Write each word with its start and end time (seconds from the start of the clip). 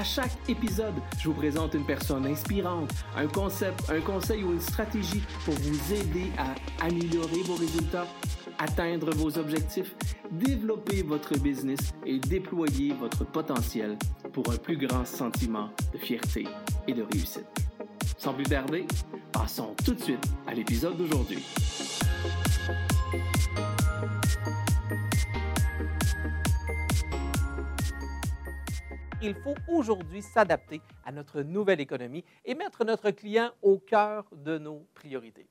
À 0.00 0.02
chaque 0.02 0.32
épisode, 0.48 0.94
je 1.18 1.28
vous 1.28 1.34
présente 1.34 1.74
une 1.74 1.84
personne 1.84 2.24
inspirante, 2.24 2.90
un 3.18 3.26
concept, 3.26 3.90
un 3.90 4.00
conseil 4.00 4.42
ou 4.42 4.52
une 4.52 4.60
stratégie 4.60 5.22
pour 5.44 5.52
vous 5.52 5.92
aider 5.92 6.32
à 6.38 6.86
améliorer 6.86 7.42
vos 7.44 7.56
résultats, 7.56 8.06
atteindre 8.58 9.14
vos 9.14 9.36
objectifs, 9.36 9.94
développer 10.30 11.02
votre 11.02 11.38
business 11.38 11.92
et 12.06 12.18
déployer 12.18 12.94
votre 12.94 13.26
potentiel 13.26 13.98
pour 14.32 14.50
un 14.50 14.56
plus 14.56 14.78
grand 14.78 15.04
sentiment 15.04 15.68
de 15.92 15.98
fierté 15.98 16.48
et 16.88 16.94
de 16.94 17.02
réussite. 17.02 17.44
Sans 18.16 18.32
plus 18.32 18.44
tarder, 18.44 18.86
passons 19.32 19.74
tout 19.84 19.92
de 19.92 20.00
suite 20.00 20.26
à 20.46 20.54
l'épisode 20.54 20.96
d'aujourd'hui. 20.96 21.44
Il 29.22 29.34
faut 29.34 29.54
aujourd'hui 29.68 30.22
s'adapter 30.22 30.80
à 31.04 31.12
notre 31.12 31.42
nouvelle 31.42 31.80
économie 31.80 32.24
et 32.44 32.54
mettre 32.54 32.84
notre 32.84 33.10
client 33.10 33.50
au 33.62 33.78
cœur 33.78 34.24
de 34.32 34.58
nos 34.58 34.86
priorités. 34.94 35.46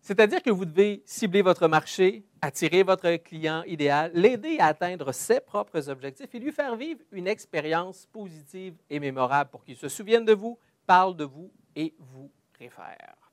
C'est-à-dire 0.00 0.42
que 0.42 0.50
vous 0.50 0.64
devez 0.64 1.02
cibler 1.04 1.42
votre 1.42 1.68
marché, 1.68 2.24
attirer 2.40 2.82
votre 2.82 3.16
client 3.16 3.62
idéal, 3.64 4.10
l'aider 4.14 4.56
à 4.58 4.66
atteindre 4.66 5.12
ses 5.12 5.40
propres 5.40 5.90
objectifs 5.90 6.34
et 6.34 6.38
lui 6.38 6.52
faire 6.52 6.74
vivre 6.76 7.00
une 7.12 7.26
expérience 7.26 8.06
positive 8.06 8.74
et 8.88 8.98
mémorable 8.98 9.50
pour 9.50 9.62
qu'il 9.62 9.76
se 9.76 9.88
souvienne 9.88 10.24
de 10.24 10.32
vous, 10.32 10.58
parle 10.86 11.16
de 11.16 11.24
vous 11.24 11.52
et 11.76 11.94
vous 11.98 12.30
réfère. 12.58 13.29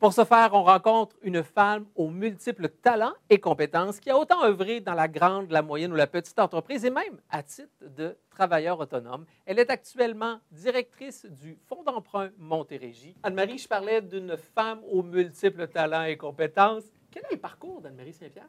Pour 0.00 0.14
ce 0.14 0.24
faire, 0.24 0.54
on 0.54 0.62
rencontre 0.62 1.14
une 1.20 1.42
femme 1.42 1.84
aux 1.94 2.08
multiples 2.08 2.70
talents 2.70 3.12
et 3.28 3.38
compétences 3.38 4.00
qui 4.00 4.08
a 4.08 4.16
autant 4.16 4.42
œuvré 4.42 4.80
dans 4.80 4.94
la 4.94 5.08
grande, 5.08 5.50
la 5.50 5.60
moyenne 5.60 5.92
ou 5.92 5.94
la 5.94 6.06
petite 6.06 6.38
entreprise 6.38 6.86
et 6.86 6.90
même 6.90 7.20
à 7.28 7.42
titre 7.42 7.68
de 7.82 8.16
travailleur 8.30 8.80
autonome. 8.80 9.26
Elle 9.44 9.58
est 9.58 9.68
actuellement 9.68 10.40
directrice 10.50 11.26
du 11.26 11.58
Fonds 11.68 11.82
d'emprunt 11.82 12.30
Montérégie. 12.38 13.14
Anne-Marie, 13.22 13.58
je 13.58 13.68
parlais 13.68 14.00
d'une 14.00 14.38
femme 14.38 14.80
aux 14.90 15.02
multiples 15.02 15.68
talents 15.68 16.04
et 16.04 16.16
compétences. 16.16 16.84
Quel 17.10 17.24
est 17.24 17.32
le 17.32 17.38
parcours 17.38 17.82
d'Anne-Marie 17.82 18.14
Saint-Pierre? 18.14 18.48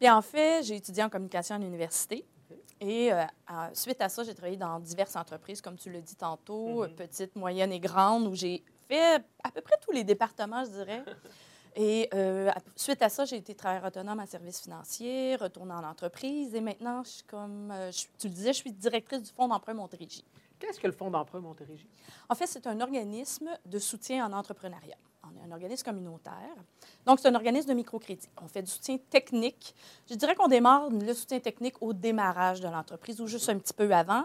Bien, 0.00 0.16
en 0.16 0.22
fait, 0.22 0.64
j'ai 0.64 0.74
étudié 0.74 1.04
en 1.04 1.08
communication 1.08 1.54
à 1.54 1.58
l'université. 1.58 2.26
Et 2.80 3.12
euh, 3.12 3.22
suite 3.74 4.00
à 4.00 4.08
ça, 4.08 4.24
j'ai 4.24 4.34
travaillé 4.34 4.56
dans 4.56 4.80
diverses 4.80 5.14
entreprises, 5.14 5.60
comme 5.60 5.76
tu 5.76 5.88
l'as 5.92 6.00
dit 6.00 6.16
tantôt, 6.16 6.84
mm-hmm. 6.84 6.94
petites, 6.96 7.36
moyennes 7.36 7.72
et 7.72 7.80
grandes, 7.80 8.26
où 8.26 8.34
j'ai 8.34 8.64
fait 8.88 9.22
à 9.44 9.50
peu 9.50 9.60
près 9.60 9.76
tous 9.80 9.92
les 9.92 10.04
départements, 10.04 10.64
je 10.64 10.70
dirais. 10.70 11.04
Et 11.76 12.08
euh, 12.12 12.50
suite 12.74 13.02
à 13.02 13.08
ça, 13.08 13.24
j'ai 13.24 13.36
été 13.36 13.54
travailleur 13.54 13.84
autonome 13.84 14.18
à 14.18 14.26
services 14.26 14.60
financiers, 14.62 15.36
retourné 15.36 15.72
en 15.72 15.84
entreprise 15.84 16.52
et 16.56 16.60
maintenant, 16.60 17.04
je 17.04 17.08
suis 17.08 17.22
comme, 17.22 17.70
euh, 17.70 17.92
tu 18.18 18.26
le 18.26 18.34
disais, 18.34 18.52
je 18.52 18.58
suis 18.58 18.72
directrice 18.72 19.22
du 19.22 19.30
Fonds 19.30 19.46
d'emprunt 19.46 19.74
Montérégie. 19.74 20.24
Qu'est-ce 20.58 20.80
que 20.80 20.88
le 20.88 20.92
Fonds 20.92 21.10
d'emprunt 21.10 21.38
Montérégie? 21.38 21.88
En 22.28 22.34
fait, 22.34 22.48
c'est 22.48 22.66
un 22.66 22.80
organisme 22.80 23.48
de 23.64 23.78
soutien 23.78 24.26
en 24.26 24.32
entrepreneuriat. 24.32 24.96
On 25.22 25.36
est 25.40 25.46
un 25.46 25.52
organisme 25.52 25.84
communautaire. 25.84 26.56
Donc, 27.06 27.20
c'est 27.20 27.28
un 27.28 27.34
organisme 27.36 27.68
de 27.68 27.74
microcrédit. 27.74 28.28
On 28.42 28.48
fait 28.48 28.62
du 28.62 28.70
soutien 28.70 28.96
technique. 29.10 29.72
Je 30.10 30.14
dirais 30.14 30.34
qu'on 30.34 30.48
démarre 30.48 30.88
le 30.90 31.14
soutien 31.14 31.38
technique 31.38 31.80
au 31.80 31.92
démarrage 31.92 32.60
de 32.60 32.66
l'entreprise 32.66 33.20
ou 33.20 33.28
juste 33.28 33.48
un 33.50 33.58
petit 33.58 33.74
peu 33.74 33.88
avant. 33.94 34.24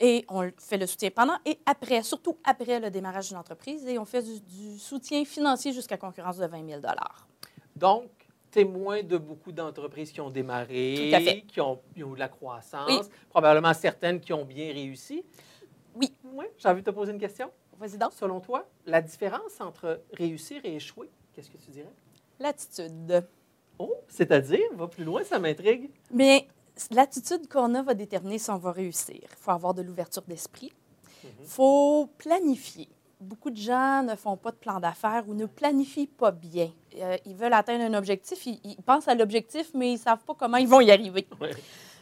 Et 0.00 0.24
on 0.28 0.50
fait 0.58 0.78
le 0.78 0.86
soutien 0.86 1.10
pendant 1.10 1.36
et 1.44 1.58
après, 1.66 2.02
surtout 2.02 2.38
après 2.44 2.80
le 2.80 2.90
démarrage 2.90 3.28
d'une 3.28 3.36
entreprise. 3.36 3.86
Et 3.86 3.98
on 3.98 4.04
fait 4.04 4.22
du, 4.22 4.78
soutien 4.78 5.24
financier 5.24 5.72
jusqu'à 5.72 5.96
concurrence 5.96 6.38
de 6.38 6.46
20 6.46 6.68
000 6.68 6.80
Donc, 7.76 8.10
témoin 8.50 9.02
de 9.02 9.16
beaucoup 9.16 9.52
d'entreprises 9.52 10.12
qui 10.12 10.20
ont 10.20 10.30
démarré, 10.30 11.44
Qui, 11.48 11.60
ont, 11.60 11.80
eu 11.96 12.02
de 12.02 12.18
la 12.18 12.28
croissance, 12.28 13.08
probablement 13.28 13.74
certaines 13.74 14.20
qui 14.20 14.32
ont 14.32 14.44
bien 14.44 14.72
réussi. 14.72 15.24
Oui. 15.94 16.14
Oui, 16.24 16.46
j'ai 16.58 16.68
envie 16.68 16.82
de 16.82 16.90
te 16.90 16.94
poser 16.94 17.12
une 17.12 17.20
question. 17.20 17.50
Vas-y 17.78 17.98
donc. 17.98 18.12
Selon 18.12 18.40
toi, 18.40 18.68
la 18.86 19.02
différence 19.02 19.60
entre 19.60 20.02
réussir 20.12 20.60
et 20.64 20.76
échouer, 20.76 21.10
qu'est-ce 21.32 21.50
que 21.50 21.58
tu 21.58 21.70
dirais? 21.70 21.92
L'attitude. 22.38 23.26
Oh, 23.78 23.94
c'est-à-dire, 24.08 24.60
va 24.74 24.86
plus 24.86 25.04
loin, 25.04 25.24
ça 25.24 25.38
m'intrigue. 25.38 25.90
Bien, 26.10 26.40
l'attitude 26.90 27.48
qu'on 27.48 27.74
a 27.74 27.82
va 27.82 27.94
déterminer 27.94 28.38
si 28.38 28.50
on 28.50 28.58
va 28.58 28.72
réussir. 28.72 29.20
Il 29.22 29.36
faut 29.38 29.50
avoir 29.50 29.74
de 29.74 29.82
l'ouverture 29.82 30.22
d'esprit. 30.22 30.72
Il 31.24 31.28
mhm. 31.28 31.46
faut 31.46 32.08
planifier. 32.18 32.88
Beaucoup 33.20 33.50
de 33.50 33.56
gens 33.56 34.02
ne 34.02 34.16
font 34.16 34.36
pas 34.36 34.50
de 34.50 34.56
plan 34.56 34.80
d'affaires 34.80 35.24
ou 35.28 35.34
ne 35.34 35.46
planifient 35.46 36.08
pas 36.08 36.32
bien. 36.32 36.70
Euh, 36.96 37.16
ils 37.24 37.36
veulent 37.36 37.52
atteindre 37.52 37.84
un 37.84 37.94
objectif, 37.94 38.46
ils, 38.46 38.76
pensent 38.84 39.06
à 39.06 39.14
l'objectif, 39.14 39.70
mais 39.74 39.90
ils 39.90 39.94
ne 39.94 40.00
savent 40.00 40.24
pas 40.24 40.34
comment 40.34 40.56
ils 40.56 40.66
vont 40.66 40.80
y 40.80 40.90
arriver. 40.90 41.26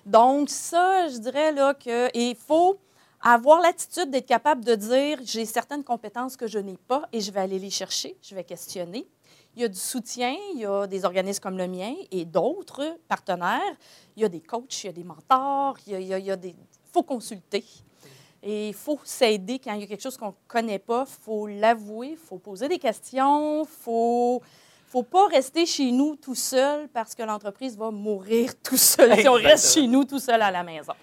Donc, 0.07 0.49
ça, 0.49 1.09
je 1.09 1.19
dirais 1.19 1.53
là 1.53 1.75
qu'il 1.75 2.37
faut 2.37 2.79
avoir 3.21 3.61
l'attitude 3.61 4.11
d'être 4.11 4.27
capable 4.27 4.65
de 4.65 4.75
dire 4.75 5.19
j'ai 5.23 5.45
certaines 5.45 5.85
compétences 5.85 6.37
que 6.37 6.47
je 6.47 6.59
n'ai 6.59 6.79
pas 6.89 7.07
et 7.13 7.21
je 7.21 7.31
vais 7.31 7.41
aller 7.41 7.59
les 7.59 7.71
chercher, 7.71 8.17
je 8.23 8.35
vais 8.35 8.45
questionner. 8.45 9.07
Il 9.57 9.63
y 9.63 9.65
a 9.65 9.69
du 9.69 9.79
soutien, 9.79 10.35
il 10.55 10.61
y 10.61 10.67
a 10.67 10.87
des 10.87 11.05
organismes 11.05 11.41
comme 11.41 11.59
le 11.59 11.67
mien 11.67 11.95
et 12.11 12.25
d'autres 12.25 12.99
partenaires. 13.09 13.77
Il 14.17 14.23
y 14.23 14.25
a 14.25 14.29
des 14.29 14.41
coachs, 14.41 14.85
il 14.85 14.87
y 14.87 14.91
a 14.91 14.93
des 14.93 15.05
mentors, 15.05 15.77
il 15.87 16.03
y 16.03 16.31
a, 16.31 16.37
des... 16.37 16.55
faut 16.93 17.03
consulter. 17.03 17.65
Et 18.43 18.69
il 18.69 18.75
faut 18.75 18.99
s'aider 19.05 19.59
quand 19.59 19.75
il 19.75 19.81
y 19.81 19.85
a 19.85 19.87
quelque 19.87 20.03
chose 20.03 20.17
qu'on 20.17 20.29
ne 20.29 20.49
connaît 20.49 20.79
pas. 20.79 21.05
Il 21.07 21.25
faut 21.25 21.47
l'avouer, 21.47 22.11
il 22.11 22.17
faut 22.17 22.39
poser 22.39 22.69
des 22.69 22.79
questions, 22.79 23.63
il 23.63 23.69
faut 23.69 24.41
faut 24.87 25.03
pas 25.05 25.29
rester 25.29 25.67
chez 25.67 25.93
nous 25.93 26.17
tout 26.17 26.35
seul 26.35 26.89
parce 26.89 27.15
que 27.15 27.23
l'entreprise 27.23 27.77
va 27.77 27.93
mourir 27.93 28.61
tout 28.61 28.77
seul 28.77 29.17
si 29.21 29.29
on 29.29 29.35
reste 29.35 29.75
chez 29.75 29.87
nous 29.87 30.05
tout 30.05 30.19
seul 30.19 30.43
à 30.43 30.51
la 30.51 30.65
maison 30.65 30.95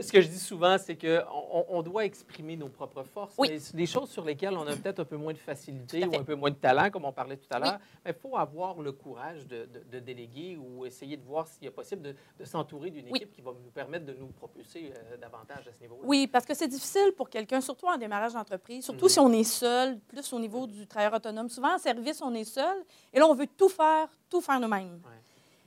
ce 0.00 0.12
que 0.12 0.20
je 0.20 0.28
dis 0.28 0.38
souvent, 0.38 0.76
c'est 0.78 0.96
qu'on 0.96 1.64
on 1.68 1.82
doit 1.82 2.04
exprimer 2.04 2.56
nos 2.56 2.68
propres 2.68 3.02
forces. 3.02 3.34
Oui. 3.38 3.48
Mais 3.50 3.58
des 3.74 3.86
choses 3.86 4.10
sur 4.10 4.24
lesquelles 4.24 4.54
on 4.54 4.66
a 4.66 4.76
peut-être 4.76 5.00
un 5.00 5.04
peu 5.04 5.16
moins 5.16 5.32
de 5.32 5.38
facilité 5.38 6.04
ou 6.06 6.14
un 6.14 6.22
peu 6.24 6.34
moins 6.34 6.50
de 6.50 6.56
talent, 6.56 6.90
comme 6.90 7.04
on 7.04 7.12
parlait 7.12 7.36
tout 7.36 7.48
à 7.50 7.58
l'heure, 7.58 7.78
il 8.06 8.14
faut 8.14 8.36
avoir 8.36 8.80
le 8.80 8.92
courage 8.92 9.46
de, 9.46 9.66
déléguer 10.00 10.56
ou 10.56 10.86
essayer 10.86 11.16
de 11.16 11.24
voir 11.24 11.46
s'il 11.46 11.66
est 11.66 11.70
possible 11.70 12.14
de, 12.38 12.44
s'entourer 12.44 12.90
d'une 12.90 13.08
équipe 13.08 13.32
qui 13.32 13.40
va 13.40 13.52
nous 13.52 13.70
permettre 13.70 14.06
de 14.06 14.14
nous 14.14 14.26
propulser 14.28 14.92
euh, 14.96 15.16
davantage 15.16 15.68
à 15.68 15.72
ce 15.72 15.80
niveau-là. 15.80 16.02
Oui, 16.04 16.26
parce 16.26 16.44
que 16.44 16.54
c'est 16.54 16.68
difficile 16.68 17.12
pour 17.16 17.30
quelqu'un, 17.30 17.60
surtout 17.60 17.86
en 17.86 17.96
démarrage 17.96 18.32
d'entreprise, 18.32 18.84
surtout 18.84 19.06
mhm. 19.06 19.10
si 19.10 19.18
on 19.20 19.32
est 19.32 19.44
seul, 19.44 19.98
plus 20.00 20.32
au 20.32 20.38
niveau 20.38 20.66
du 20.66 20.86
travailleur 20.86 21.14
autonome. 21.14 21.48
Souvent, 21.48 21.74
en 21.74 21.78
service, 21.78 22.20
on 22.22 22.34
est 22.34 22.44
seul 22.44 22.84
et 23.12 23.18
là, 23.18 23.26
on 23.26 23.34
veut 23.34 23.46
tout 23.46 23.68
faire, 23.68 24.08
tout 24.28 24.40
faire 24.40 24.58
nous-mêmes. 24.60 25.00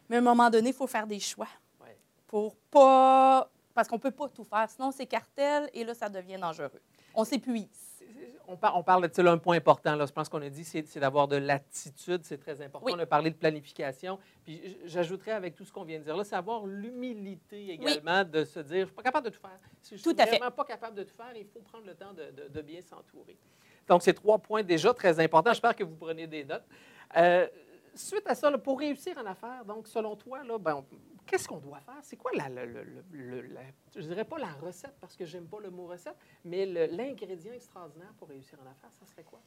Mais 0.09 0.17
à 0.17 0.19
un 0.19 0.21
moment 0.21 0.49
donné, 0.49 0.69
il 0.69 0.75
faut 0.75 0.87
faire 0.87 1.07
des 1.07 1.19
choix 1.19 1.47
pour 2.27 2.55
pas 2.69 3.49
parce 3.75 3.89
qu'on 3.89 3.97
ne 3.97 4.01
peut 4.01 4.11
pas 4.11 4.29
tout 4.29 4.45
faire. 4.45 4.67
Sinon, 4.69 4.91
c'est 4.91 5.05
cartel 5.05 5.69
et 5.73 5.83
là, 5.83 5.93
ça 5.93 6.07
devient 6.09 6.37
dangereux. 6.37 6.81
On 7.13 7.25
s'épuise. 7.25 7.67
On, 8.47 8.53
on, 8.53 8.83
parle 8.83 9.09
de 9.09 9.27
un 9.27 9.37
point 9.37 9.57
important. 9.57 9.95
Là, 9.95 10.05
je 10.05 10.11
pense 10.11 10.29
qu'on 10.29 10.41
a 10.41 10.49
dit, 10.49 10.63
c'est 10.63 10.97
d'avoir 10.97 11.27
de 11.27 11.35
l'attitude. 11.35 12.21
C'est 12.23 12.37
très 12.37 12.61
important. 12.61 12.87
On 12.95 12.99
a 12.99 13.05
parlé 13.05 13.31
de 13.31 13.35
planification. 13.35 14.17
Puis 14.45 14.77
j'ajouterais 14.85 15.31
avec 15.31 15.55
tout 15.55 15.65
ce 15.65 15.73
qu'on 15.73 15.83
vient 15.83 15.99
de 15.99 16.03
dire 16.03 16.15
là, 16.15 16.23
c'est 16.23 16.35
avoir 16.35 16.65
l'humilité 16.65 17.72
également 17.72 18.23
de 18.23 18.45
se 18.45 18.59
dire, 18.59 18.72
je 18.72 18.81
ne 18.81 18.85
suis 18.85 18.95
pas 18.95 19.03
capable 19.03 19.25
de 19.25 19.35
tout 19.35 19.41
faire. 19.41 19.59
Si 19.81 19.97
je 19.97 20.01
suis 20.01 20.13
vraiment 20.13 20.51
pas 20.51 20.63
capable 20.63 20.95
de 20.95 21.03
tout 21.03 21.16
faire, 21.16 21.33
il 21.35 21.45
faut 21.45 21.59
prendre 21.59 21.85
le 21.85 21.95
temps 21.95 22.13
de, 22.13 22.47
de, 22.47 22.61
bien 22.61 22.81
s'entourer. 22.81 23.37
Donc, 23.87 24.03
c'est 24.03 24.13
trois 24.13 24.37
points 24.37 24.63
déjà 24.63 24.93
très 24.93 25.19
importants. 25.19 25.51
J'espère 25.51 25.75
que 25.75 25.83
vous 25.83 25.95
prenez 25.95 26.28
des 26.28 26.45
notes. 26.45 26.66
Euh, 27.17 27.47
suite 27.95 28.27
à 28.27 28.35
ça, 28.35 28.55
pour 28.57 28.79
réussir 28.79 29.17
en 29.17 29.25
affaires, 29.25 29.65
donc 29.65 29.87
selon 29.87 30.15
toi, 30.15 30.43
là, 30.43 30.57
ben, 30.57 30.83
qu'est-ce 31.25 31.47
qu'on 31.47 31.59
doit 31.59 31.79
faire? 31.79 31.99
C'est 32.01 32.17
quoi 32.17 32.31
la, 32.33 32.49
je 33.95 34.01
dirais 34.01 34.25
pas 34.25 34.37
la 34.37 34.53
recette 34.53 34.95
parce 34.99 35.15
que 35.15 35.25
j'aime 35.25 35.47
pas 35.47 35.59
le 35.59 35.69
mot 35.69 35.87
recette, 35.87 36.17
mais 36.43 36.65
l'ingrédient 36.65 37.53
extraordinaire 37.53 38.13
pour 38.17 38.29
réussir 38.29 38.59
en 38.61 38.69
affaires, 38.69 38.91
ça 38.93 39.05
serait 39.05 39.23
quoi? 39.23 39.41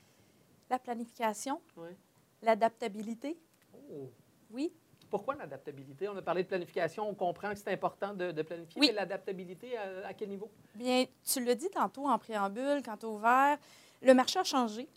La 0.70 0.78
planification. 0.78 1.60
Oui. 1.76 1.90
L'adaptabilité. 2.42 3.38
Oh. 3.74 4.10
Oui. 4.50 4.72
Pourquoi 5.10 5.34
l'adaptabilité? 5.34 6.08
On 6.08 6.16
a 6.16 6.22
parlé 6.22 6.42
de 6.42 6.48
planification, 6.48 7.08
on 7.08 7.14
comprend 7.14 7.50
que 7.50 7.58
c'est 7.58 7.72
important 7.72 8.12
de, 8.12 8.42
planifier, 8.42 8.80
oui. 8.80 8.88
mais 8.88 8.92
l'adaptabilité, 8.92 9.76
à, 9.76 10.12
quel 10.12 10.28
niveau? 10.28 10.50
Bien, 10.74 11.06
tu 11.24 11.42
l'as 11.42 11.54
dit 11.54 11.70
tantôt 11.70 12.06
en 12.06 12.18
préambule, 12.18 12.82
quand 12.84 12.98
tu 12.98 13.06
ouvert, 13.06 13.56
le 14.02 14.12
marché 14.12 14.38
a 14.38 14.44
changé. 14.44 14.88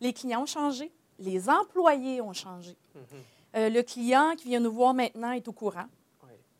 Les 0.00 0.12
clients 0.12 0.42
ont 0.42 0.46
changé. 0.46 0.92
Les 1.20 1.48
employés 1.48 2.20
ont 2.20 2.32
changé. 2.32 2.76
Mm-hmm. 2.96 3.56
Euh, 3.56 3.68
le 3.68 3.82
client 3.82 4.34
qui 4.36 4.48
vient 4.48 4.60
nous 4.60 4.72
voir 4.72 4.94
maintenant 4.94 5.32
est 5.32 5.46
au 5.46 5.52
courant 5.52 5.86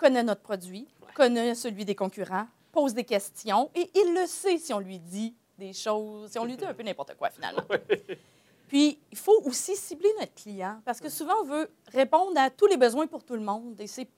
connaît 0.00 0.22
notre 0.22 0.40
produit, 0.40 0.88
connaît 1.14 1.54
celui 1.54 1.84
des 1.84 1.94
concurrents, 1.94 2.46
pose 2.72 2.94
des 2.94 3.04
questions 3.04 3.70
et 3.74 3.90
il 3.94 4.14
le 4.14 4.26
sait 4.26 4.56
si 4.56 4.72
on 4.72 4.78
lui 4.78 4.98
dit 4.98 5.34
des 5.58 5.74
choses. 5.74 6.32
On 6.38 6.46
lui 6.46 6.56
dit 6.56 6.64
un 6.64 6.72
peu 6.72 6.82
n'importe 6.82 7.14
quoi, 7.16 7.28
finalement. 7.28 7.62
Puis, 8.68 8.98
il 9.12 9.18
faut 9.18 9.42
aussi 9.44 9.76
cibler 9.76 10.08
notre 10.18 10.32
client 10.32 10.80
parce 10.86 11.00
que 11.00 11.10
souvent, 11.10 11.34
on 11.42 11.44
veut 11.44 11.70
répondre 11.92 12.38
à 12.38 12.48
tous 12.48 12.66
les 12.66 12.78
besoins 12.78 13.06
pour 13.06 13.24
tout 13.24 13.34
le 13.34 13.42
monde. 13.42 13.78
Et 13.78 13.86
c'est 13.86 14.08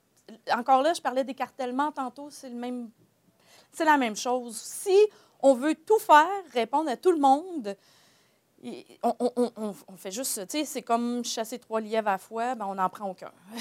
encore 0.54 0.82
là, 0.82 0.92
je 0.94 1.00
parlais 1.00 1.24
d'écartèlement 1.24 1.90
tantôt, 1.90 2.28
c'est 2.30 2.50
le 2.50 2.54
même, 2.54 2.88
c'est 3.72 3.84
la 3.84 3.96
même 3.96 4.14
chose. 4.14 4.56
Si 4.56 4.96
on 5.40 5.54
veut 5.54 5.74
tout 5.74 5.98
faire, 5.98 6.28
répondre 6.52 6.90
à 6.90 6.96
tout 6.96 7.10
le 7.10 7.18
monde, 7.18 7.76
on, 9.02 9.14
on, 9.18 9.50
on, 9.56 9.74
on, 9.88 9.96
fait 9.96 10.12
juste, 10.12 10.46
tu 10.46 10.58
sais, 10.58 10.64
c'est 10.64 10.82
comme 10.82 11.24
chasser 11.24 11.58
trois 11.58 11.80
lièvres 11.80 12.08
à 12.08 12.12
la 12.12 12.18
fois, 12.18 12.54
ben 12.54 12.66
on 12.68 12.76
n'en 12.76 12.88
prend 12.88 13.10
aucun. 13.10 13.32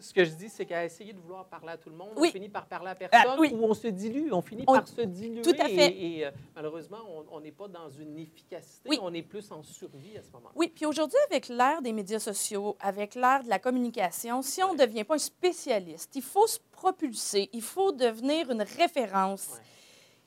Ce 0.00 0.14
que 0.14 0.24
je 0.24 0.30
dis, 0.30 0.48
c'est 0.48 0.64
qu'à 0.64 0.84
essayer 0.84 1.12
de 1.12 1.18
vouloir 1.18 1.46
parler 1.46 1.72
à 1.72 1.76
tout 1.76 1.90
le 1.90 1.96
monde, 1.96 2.10
on 2.16 2.22
finit 2.24 2.48
par 2.48 2.66
parler 2.66 2.90
à 2.90 2.94
personne, 2.94 3.20
ah, 3.26 3.36
ou 3.40 3.64
on 3.64 3.74
se 3.74 3.88
dilue, 3.88 4.32
on 4.32 4.40
finit 4.40 4.64
par 4.64 4.86
se 4.86 5.00
diluer. 5.00 5.42
Tout 5.42 5.56
à 5.58 5.64
fait. 5.64 5.88
Et, 5.88 6.18
et 6.18 6.26
euh, 6.26 6.30
malheureusement, 6.54 6.98
on 7.32 7.40
n'est 7.40 7.50
pas 7.52 7.66
dans 7.66 7.88
une 7.90 8.16
efficacité, 8.18 8.88
oui. 8.88 8.98
on 9.02 9.12
est 9.12 9.22
plus 9.22 9.50
en 9.50 9.62
survie 9.62 10.16
à 10.16 10.22
ce 10.22 10.30
moment-là. 10.32 10.52
Oui, 10.54 10.70
puis 10.72 10.86
aujourd'hui, 10.86 11.18
avec 11.28 11.48
l'ère 11.48 11.82
des 11.82 11.92
médias 11.92 12.20
sociaux, 12.20 12.76
avec 12.80 13.16
l'ère 13.16 13.42
de 13.42 13.48
la 13.48 13.58
communication, 13.58 14.40
si 14.42 14.62
on 14.62 14.74
ne 14.74 14.78
devient 14.78 15.04
pas 15.04 15.16
un 15.16 15.18
spécialiste, 15.18 16.14
il 16.14 16.22
faut 16.22 16.46
se 16.46 16.58
propulser, 16.70 17.50
il 17.52 17.62
faut 17.62 17.90
devenir 17.90 18.50
une 18.50 18.62
référence. 18.62 19.48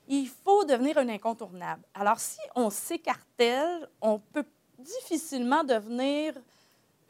Il 0.08 0.28
faut 0.28 0.64
devenir 0.64 0.98
un 0.98 1.08
incontournable. 1.08 1.82
Alors, 1.94 2.18
si 2.18 2.38
on 2.54 2.70
s'écartèle, 2.70 3.88
on 4.00 4.18
peut 4.18 4.44
difficilement 4.78 5.64
devenir 5.64 6.34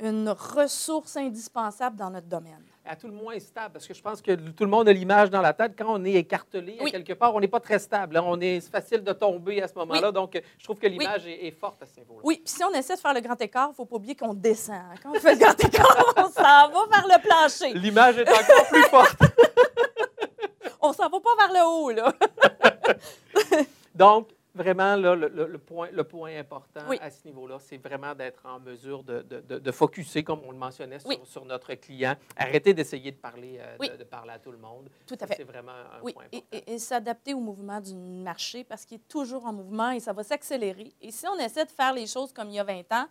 une 0.00 0.28
ressource 0.28 1.16
indispensable 1.16 1.96
dans 1.96 2.10
notre 2.10 2.26
domaine. 2.26 2.62
À 2.84 2.94
tout 2.94 3.08
le 3.08 3.14
moins 3.14 3.38
stable, 3.40 3.72
parce 3.72 3.86
que 3.86 3.94
je 3.94 4.02
pense 4.02 4.22
que 4.22 4.32
tout 4.32 4.62
le 4.62 4.70
monde 4.70 4.88
a 4.88 4.92
l'image 4.92 5.28
dans 5.28 5.40
la 5.40 5.52
tête. 5.52 5.72
Quand 5.76 5.86
on 5.88 6.04
est 6.04 6.12
écartelé 6.12 6.76
oui. 6.80 6.88
à 6.88 6.90
quelque 6.92 7.14
part, 7.14 7.34
on 7.34 7.40
n'est 7.40 7.48
pas 7.48 7.58
très 7.58 7.80
stable. 7.80 8.20
On 8.24 8.38
est 8.40 8.60
facile 8.60 9.02
de 9.02 9.12
tomber 9.12 9.60
à 9.60 9.66
ce 9.66 9.74
moment-là. 9.74 10.08
Oui. 10.08 10.12
Donc, 10.12 10.40
je 10.58 10.64
trouve 10.64 10.78
que 10.78 10.86
l'image 10.86 11.22
oui. 11.24 11.32
est, 11.32 11.48
est, 11.48 11.50
forte 11.50 11.82
à 11.82 11.86
ce 11.86 11.98
niveau-là. 11.98 12.20
Oui, 12.22 12.40
puis 12.44 12.54
si 12.54 12.62
on 12.62 12.72
essaie 12.72 12.94
de 12.94 13.00
faire 13.00 13.14
le 13.14 13.20
grand 13.20 13.40
écart, 13.40 13.68
il 13.68 13.70
ne 13.70 13.74
faut 13.74 13.86
pas 13.86 13.96
oublier 13.96 14.14
qu'on 14.14 14.34
descend. 14.34 14.76
Quand 15.02 15.10
on 15.10 15.14
fait 15.18 15.34
le 15.34 15.40
grand 15.40 15.58
écart, 15.64 16.14
on 16.16 16.28
s'en 16.28 16.42
va 16.42 16.86
vers 16.92 17.06
le 17.06 17.22
plancher. 17.22 17.74
L'image 17.74 18.18
est 18.18 18.28
encore 18.28 18.68
plus 18.68 18.84
forte. 18.84 19.18
on 20.86 20.92
s'en 20.92 21.08
va 21.08 21.20
pas 21.20 21.36
vers 21.38 21.52
le 21.52 21.68
haut, 21.68 21.90
là. 21.90 22.12
Donc, 23.94 24.28
vraiment, 24.54 24.96
là, 24.96 25.14
le, 25.14 25.28
le, 25.28 25.58
point, 25.58 25.88
le 25.92 26.04
point 26.04 26.38
important 26.38 26.80
oui. 26.88 26.98
à 27.00 27.10
ce 27.10 27.24
niveau-là, 27.26 27.58
c'est 27.60 27.76
vraiment 27.76 28.14
d'être 28.14 28.44
en 28.46 28.58
mesure 28.58 29.02
de, 29.02 29.22
de, 29.22 29.58
de, 29.58 29.72
focuser, 29.72 30.24
comme 30.24 30.40
on 30.46 30.50
le 30.50 30.56
mentionnait, 30.56 30.98
sur, 30.98 31.08
oui. 31.08 31.18
sur 31.24 31.44
notre 31.44 31.74
client. 31.74 32.14
Arrêter 32.36 32.72
d'essayer 32.72 33.12
de 33.12 33.16
parler, 33.16 33.58
euh, 33.60 33.76
oui. 33.78 33.90
de, 33.96 34.04
parler 34.04 34.32
à 34.32 34.38
tout 34.38 34.52
le 34.52 34.58
monde. 34.58 34.88
Tout 35.06 35.16
à 35.20 35.26
fait. 35.26 35.36
C'est 35.36 35.44
vraiment 35.44 35.72
un 35.72 36.00
point 36.00 36.24
important. 36.24 36.46
Et, 36.52 36.56
et, 36.56 36.74
et 36.74 36.78
s'adapter 36.78 37.34
au 37.34 37.40
mouvement 37.40 37.80
du 37.80 37.94
marché 37.94 38.64
parce 38.64 38.84
qu'il 38.84 38.96
est 38.96 39.08
toujours 39.08 39.44
en 39.44 39.52
mouvement 39.52 39.90
et 39.90 40.00
ça 40.00 40.12
va 40.12 40.22
s'accélérer. 40.22 40.92
Et 41.00 41.10
si 41.10 41.26
on 41.28 41.38
essaie 41.38 41.64
de 41.64 41.70
faire 41.70 41.92
les 41.92 42.06
choses 42.06 42.32
comme 42.32 42.48
il 42.48 42.54
y 42.54 42.60
a 42.60 42.64
20 42.64 42.80
ans, 42.92 43.06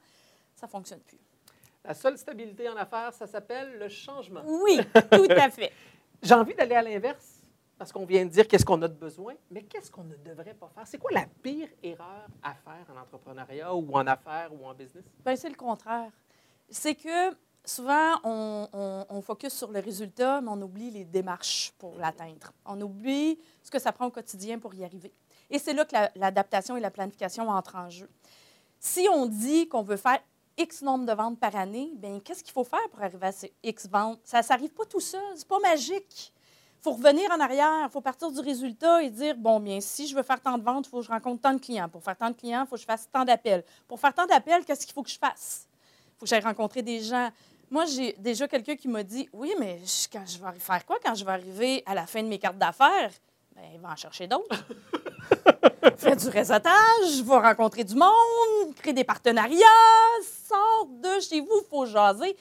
ça 0.55 0.65
ne 0.65 0.71
fonctionne 0.71 1.01
plus. 1.01 1.19
La 1.83 1.93
seule 1.93 2.17
stabilité 2.17 2.67
en 2.67 2.75
affaires, 2.75 3.13
ça 3.13 3.27
s'appelle 3.27 3.77
le 3.77 3.89
changement. 3.89 4.41
Oui, 4.45 4.79
tout 5.11 5.27
à 5.29 5.49
fait. 5.51 5.71
J'ai 6.23 6.33
envie 6.33 6.55
d'aller 6.55 6.75
à 6.75 6.81
l'inverse 6.81 7.34
parce 7.77 7.91
qu'on 7.91 8.05
vient 8.05 8.25
de 8.25 8.29
dire 8.29 8.47
qu'est-ce 8.47 8.65
qu'on 8.65 8.81
a 8.81 8.87
de 8.87 8.93
besoin, 8.93 9.33
mais 9.51 9.63
qu'est-ce 9.63 9.91
qu'on 9.91 10.03
ne 10.03 10.15
devrait 10.15 10.53
pas 10.53 10.69
faire? 10.73 10.87
C'est 10.87 10.97
quoi 10.97 11.11
la 11.11 11.25
pire 11.43 11.67
erreur 11.83 12.27
à 12.41 12.53
faire 12.53 12.85
en 12.93 13.01
entrepreneuriat 13.01 13.73
ou 13.75 13.91
en 13.93 14.07
affaires 14.07 14.51
ou 14.53 14.65
en 14.65 14.73
business? 14.73 15.03
Bien, 15.25 15.35
c'est 15.35 15.49
le 15.49 15.55
contraire. 15.55 16.11
C'est 16.69 16.95
que 16.95 17.35
souvent, 17.65 18.15
on, 18.23 19.05
on, 19.09 19.21
focus 19.21 19.53
sur 19.53 19.71
le 19.71 19.79
résultat, 19.79 20.41
mais 20.41 20.49
on 20.49 20.61
oublie 20.61 20.89
les 20.91 21.03
démarches 21.03 21.73
pour 21.77 21.97
l'atteindre. 21.97 22.53
On 22.65 22.79
oublie 22.81 23.39
ce 23.61 23.69
que 23.69 23.79
ça 23.79 23.91
prend 23.91 24.05
au 24.05 24.11
quotidien 24.11 24.57
pour 24.57 24.73
y 24.73 24.83
arriver. 24.83 25.13
Et 25.49 25.59
c'est 25.59 25.73
là 25.73 25.85
que 25.85 25.95
l'adaptation 26.15 26.75
la, 26.75 26.79
et 26.79 26.83
la 26.83 26.91
planification 26.91 27.49
entrent 27.49 27.75
en 27.75 27.89
jeu. 27.89 28.09
Si 28.79 29.07
on 29.11 29.25
dit 29.25 29.67
qu'on 29.67 29.83
veut 29.83 29.97
faire 29.97 30.19
X 30.57 30.81
nombre 30.81 31.05
de 31.05 31.11
ventes 31.11 31.39
par 31.39 31.55
année, 31.55 31.91
bien, 31.95 32.19
qu'est-ce 32.19 32.43
qu'il 32.43 32.53
faut 32.53 32.63
faire 32.63 32.87
pour 32.89 33.01
arriver 33.01 33.27
à 33.27 33.31
ces 33.31 33.53
X 33.63 33.89
ventes? 33.89 34.19
Ça 34.23 34.37
ne 34.39 34.43
s'arrive 34.43 34.71
pas 34.71 34.85
tout 34.85 35.01
seul, 35.01 35.21
c'est 35.35 35.47
pas 35.47 35.59
magique. 35.59 36.33
Faut 36.85 36.91
revenir 36.91 37.31
en 37.31 37.39
arrière, 37.39 37.85
il 37.85 37.89
faut 37.89 37.99
partir 37.99 38.29
du 38.31 38.39
résultat 38.41 39.01
et 39.01 39.09
dire, 39.09 39.33
bon, 39.35 39.59
bien, 39.59 39.81
si 39.81 40.07
je 40.07 40.15
veux 40.15 40.21
faire 40.21 40.39
tant 40.39 40.55
de 40.55 40.63
ventes, 40.63 40.85
il 40.85 40.89
faut 40.91 40.99
que 40.99 41.05
je 41.05 41.09
rencontre 41.09 41.41
tant 41.41 41.53
de 41.53 41.57
clients. 41.57 41.89
Pour 41.89 42.03
faire 42.03 42.15
tant 42.15 42.29
de 42.29 42.35
clients, 42.35 42.61
il 42.63 42.67
faut 42.67 42.75
que 42.75 42.81
je 42.81 42.85
fasse 42.85 43.09
tant 43.11 43.25
d'appels. 43.25 43.63
Pour 43.87 43.99
faire 43.99 44.13
tant 44.13 44.27
d'appels, 44.27 44.63
qu'est-ce 44.63 44.85
qu'il 44.85 44.93
faut 44.93 45.01
que 45.01 45.09
je 45.09 45.17
fasse? 45.17 45.67
Il 45.67 46.19
faut 46.19 46.25
que 46.25 46.29
j'aille 46.29 46.43
rencontrer 46.43 46.83
des 46.83 47.01
gens. 47.01 47.31
Moi, 47.71 47.85
j'ai 47.85 48.13
déjà 48.19 48.47
quelqu'un 48.47 48.75
qui 48.75 48.87
m'a 48.87 49.01
dit, 49.01 49.27
oui, 49.33 49.55
mais 49.59 49.81
quand 50.13 50.23
je 50.27 50.37
vais 50.37 50.59
faire 50.59 50.85
quoi 50.85 50.97
quand 51.03 51.15
je 51.15 51.25
vais 51.25 51.31
arriver 51.31 51.81
à 51.87 51.95
la 51.95 52.05
fin 52.05 52.21
de 52.21 52.27
mes 52.27 52.37
cartes 52.37 52.59
d'affaires? 52.59 53.09
Bien, 53.55 53.65
il 53.73 53.79
va 53.79 53.89
en 53.89 53.95
chercher 53.95 54.27
d'autres. 54.27 54.63
Faire 55.97 56.15
du 56.15 56.29
réseautage, 56.29 57.23
va 57.23 57.39
rencontrer 57.39 57.83
du 57.83 57.95
monde, 57.95 58.75
créer 58.75 58.93
des 58.93 59.03
partenariats, 59.03 59.65
sort 60.47 60.87
de 61.01 61.19
chez 61.19 61.41
vous, 61.41 61.63
il 61.63 61.67
faut 61.67 61.87
jaser. 61.87 62.35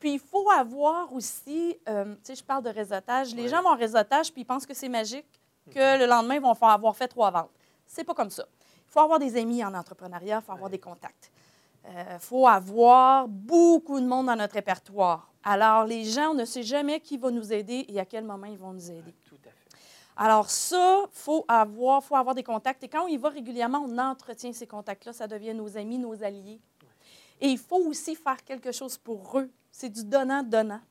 Puis 0.00 0.14
il 0.14 0.18
faut 0.18 0.50
avoir 0.50 1.12
aussi, 1.12 1.76
euh, 1.88 2.14
tu 2.14 2.20
sais, 2.24 2.34
je 2.34 2.42
parle 2.42 2.64
de 2.64 2.70
réseautage. 2.70 3.34
Les 3.34 3.48
gens 3.48 3.62
vont 3.62 3.68
en 3.70 3.76
réseautage 3.76 4.32
puis 4.32 4.42
ils 4.42 4.46
pensent 4.46 4.66
que 4.66 4.74
c'est 4.74 4.88
magique, 4.88 5.28
que 5.70 5.98
le 5.98 6.06
lendemain, 6.06 6.36
ils 6.36 6.40
vont 6.40 6.52
avoir 6.54 6.96
fait 6.96 7.06
trois 7.06 7.30
ventes. 7.30 7.50
C'est 7.86 8.02
pas 8.04 8.14
comme 8.14 8.30
ça. 8.30 8.44
Il 8.88 8.90
faut 8.92 9.00
avoir 9.00 9.18
des 9.18 9.36
amis 9.36 9.62
en 9.62 9.72
entrepreneuriat, 9.74 10.40
il 10.42 10.44
faut 10.44 10.52
avoir 10.52 10.64
Ouais. 10.64 10.70
des 10.70 10.80
contacts. 10.80 11.30
Il 11.86 12.18
faut 12.18 12.46
avoir 12.46 13.28
beaucoup 13.28 14.00
de 14.00 14.06
monde 14.06 14.26
dans 14.26 14.36
notre 14.36 14.54
répertoire. 14.54 15.30
Alors, 15.42 15.84
les 15.84 16.04
gens, 16.04 16.30
on 16.30 16.34
ne 16.34 16.44
sait 16.44 16.62
jamais 16.62 17.00
qui 17.00 17.16
va 17.16 17.30
nous 17.30 17.52
aider 17.52 17.84
et 17.88 17.98
à 18.00 18.04
quel 18.04 18.24
moment 18.24 18.46
ils 18.46 18.58
vont 18.58 18.72
nous 18.72 18.90
aider. 18.90 19.14
Tout 19.24 19.38
à 19.46 19.48
fait. 19.50 19.56
Alors 20.16 20.50
ça, 20.50 21.04
il 21.04 21.08
faut 21.12 21.44
avoir, 21.48 22.02
faut 22.04 22.16
avoir 22.16 22.34
des 22.34 22.42
contacts. 22.42 22.82
Et 22.84 22.88
quand 22.88 23.04
on 23.04 23.08
y 23.08 23.16
va 23.16 23.30
régulièrement, 23.30 23.78
on 23.86 23.96
entretient 23.98 24.52
ces 24.52 24.66
contacts-là. 24.66 25.12
Ça 25.14 25.26
devient 25.26 25.54
nos 25.54 25.76
amis, 25.78 25.98
nos 25.98 26.22
alliés. 26.22 26.60
Et 27.40 27.48
il 27.48 27.58
faut 27.58 27.78
aussi 27.86 28.14
faire 28.14 28.44
quelque 28.44 28.70
chose 28.72 28.98
pour 28.98 29.38
eux. 29.38 29.50
C'est 29.80 29.88
du 29.88 30.04
donnant-donnant. 30.04 30.82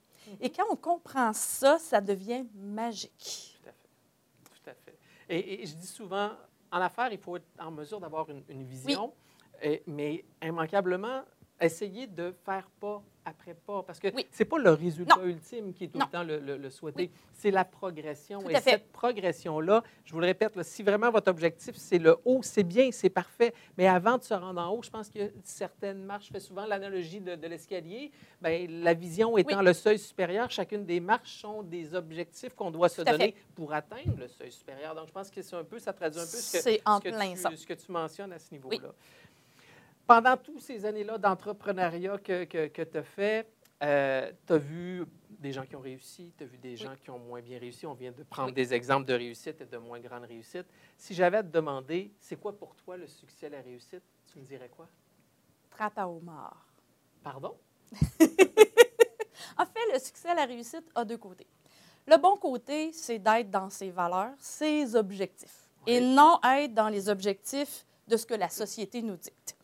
Et 0.41 0.49
quand 0.49 0.63
on 0.71 0.75
comprend 0.75 1.31
ça, 1.31 1.77
ça 1.77 2.01
devient 2.01 2.43
magique. 2.55 3.59
Tout 3.63 3.69
à 3.69 3.71
fait. 3.71 4.63
Tout 4.63 4.69
à 4.71 4.73
fait. 4.73 4.97
Et, 5.29 5.61
et 5.61 5.65
je 5.67 5.75
dis 5.75 5.85
souvent, 5.85 6.31
en 6.71 6.81
affaires, 6.81 7.11
il 7.13 7.19
faut 7.19 7.35
être 7.37 7.45
en 7.59 7.69
mesure 7.69 7.99
d'avoir 7.99 8.27
une, 8.31 8.43
une 8.49 8.63
vision, 8.63 9.13
et- 9.61 9.83
mais 9.85 10.25
immanquablement, 10.43 11.21
essayer 11.61 12.07
de 12.07 12.33
faire 12.45 12.69
pas 12.79 13.01
après 13.25 13.53
pas. 13.53 13.83
Parce 13.83 13.99
que 13.99 14.07
Oui. 14.15 14.25
c'est 14.31 14.45
pas 14.45 14.57
le 14.57 14.71
résultat 14.71 15.15
Non. 15.17 15.25
ultime 15.25 15.71
qui 15.73 15.83
est 15.83 15.87
tout 15.89 15.99
Non. 15.99 16.05
le 16.05 16.11
temps 16.11 16.23
le, 16.23 16.39
le- 16.39 16.57
le 16.57 16.69
souhaité, 16.71 17.03
Oui. 17.03 17.11
c'est 17.33 17.51
la 17.51 17.63
progression. 17.63 18.41
Tout 18.41 18.49
et 18.49 18.55
cette 18.59 18.91
progression-là, 18.91 19.83
je 20.05 20.13
vous 20.13 20.19
le 20.19 20.25
répète, 20.25 20.55
là, 20.55 20.63
si 20.63 20.81
vraiment 20.81 21.11
votre 21.11 21.29
objectif, 21.29 21.75
c'est 21.75 21.99
le 21.99 22.17
haut, 22.25 22.39
c'est 22.41 22.63
bien, 22.63 22.89
c'est 22.91 23.09
parfait. 23.11 23.53
Mais 23.77 23.87
avant 23.87 24.17
de 24.17 24.23
se 24.23 24.33
rendre 24.33 24.59
en 24.61 24.69
haut, 24.73 24.81
je 24.81 24.89
pense 24.89 25.09
que 25.09 25.31
certaines 25.43 26.03
marches, 26.03 26.27
je 26.27 26.31
fais 26.33 26.39
souvent 26.39 26.65
l'analogie 26.65 27.19
de, 27.19 27.35
de 27.35 27.47
l'escalier. 27.47 28.11
Bien, 28.41 28.65
la 28.67 28.93
vision 28.95 29.37
étant 29.37 29.61
le 29.61 29.73
seuil 29.73 29.99
supérieur, 29.99 30.49
chacune 30.49 30.85
des 30.85 30.99
marches 30.99 31.41
sont 31.41 31.61
des 31.61 31.93
objectifs 31.93 32.55
qu'on 32.55 32.71
doit 32.71 32.89
se 32.89 33.01
donner 33.03 33.33
fait. 33.33 33.35
pour 33.53 33.73
atteindre 33.73 34.17
le 34.17 34.27
seuil 34.27 34.51
supérieur. 34.51 34.95
Donc, 34.95 35.07
je 35.07 35.11
pense 35.13 35.29
que 35.29 35.41
c'est 35.43 35.55
un 35.55 35.63
peu, 35.63 35.77
ça 35.77 35.93
traduit 35.93 36.19
un 36.19 36.23
peu 36.23 36.27
ce 36.29 36.51
que, 36.53 36.57
ce 36.63 36.63
que 36.69 37.49
tu, 37.49 37.57
ce 37.57 37.67
que 37.67 37.73
tu 37.73 37.91
mentionnes 37.91 38.33
à 38.33 38.39
ce 38.39 38.51
niveau-là. 38.53 38.93
Pendant 40.09 40.35
toutes 40.37 40.61
ces 40.61 40.83
années-là 40.87 41.19
d'entrepreneuriat 41.19 42.17
que, 42.17 42.43
que, 42.45 42.81
tu 42.81 42.97
as 42.97 43.03
fait, 43.03 43.47
tu 43.79 43.85
as 43.85 44.57
vu 44.57 45.05
des 45.29 45.51
gens 45.51 45.63
qui 45.67 45.75
ont 45.75 45.81
réussi, 45.81 46.33
tu 46.35 46.43
as 46.45 46.47
vu 46.47 46.57
des 46.57 46.75
gens 46.75 46.95
qui 46.95 47.11
ont 47.11 47.19
moins 47.19 47.41
bien 47.41 47.59
réussi. 47.59 47.85
On 47.85 47.93
vient 47.93 48.11
de 48.11 48.23
prendre 48.23 48.47
Oui. 48.47 48.55
des 48.55 48.73
exemples 48.73 49.05
de 49.05 49.13
réussite 49.13 49.61
et 49.61 49.67
de 49.67 49.77
moins 49.77 49.99
grande 49.99 50.23
réussite. 50.23 50.65
Si 50.97 51.13
j'avais 51.13 51.37
à 51.37 51.43
te 51.43 51.49
demander, 51.49 52.11
c'est 52.19 52.37
quoi 52.37 52.57
pour 52.57 52.73
toi 52.75 52.97
le 52.97 53.05
succès, 53.05 53.49
la 53.49 53.61
réussite, 53.61 54.01
tu 54.33 54.39
me 54.39 54.45
dirais 54.45 54.69
quoi? 54.69 54.87
Trappe 55.69 55.99
à 55.99 56.07
homard. 56.09 56.65
Pardon? 57.21 57.55
En 59.57 59.65
fait, 59.65 59.93
le 59.93 59.99
succès, 59.99 60.33
la 60.33 60.45
réussite 60.45 60.85
a 60.95 61.05
deux 61.05 61.17
côtés. 61.17 61.47
Le 62.07 62.17
bon 62.17 62.35
côté, 62.37 62.91
c'est 62.93 63.19
d'être 63.19 63.51
dans 63.51 63.69
ses 63.69 63.91
valeurs, 63.91 64.33
ses 64.39 64.95
objectifs, 64.95 65.67
et 65.85 65.99
non 66.01 66.39
être 66.43 66.73
dans 66.73 66.87
les 66.89 67.09
objectifs 67.09 67.85
de 68.07 68.17
ce 68.17 68.25
que 68.25 68.33
la 68.35 68.49
société 68.49 69.01
nous 69.01 69.17
dicte. 69.17 69.55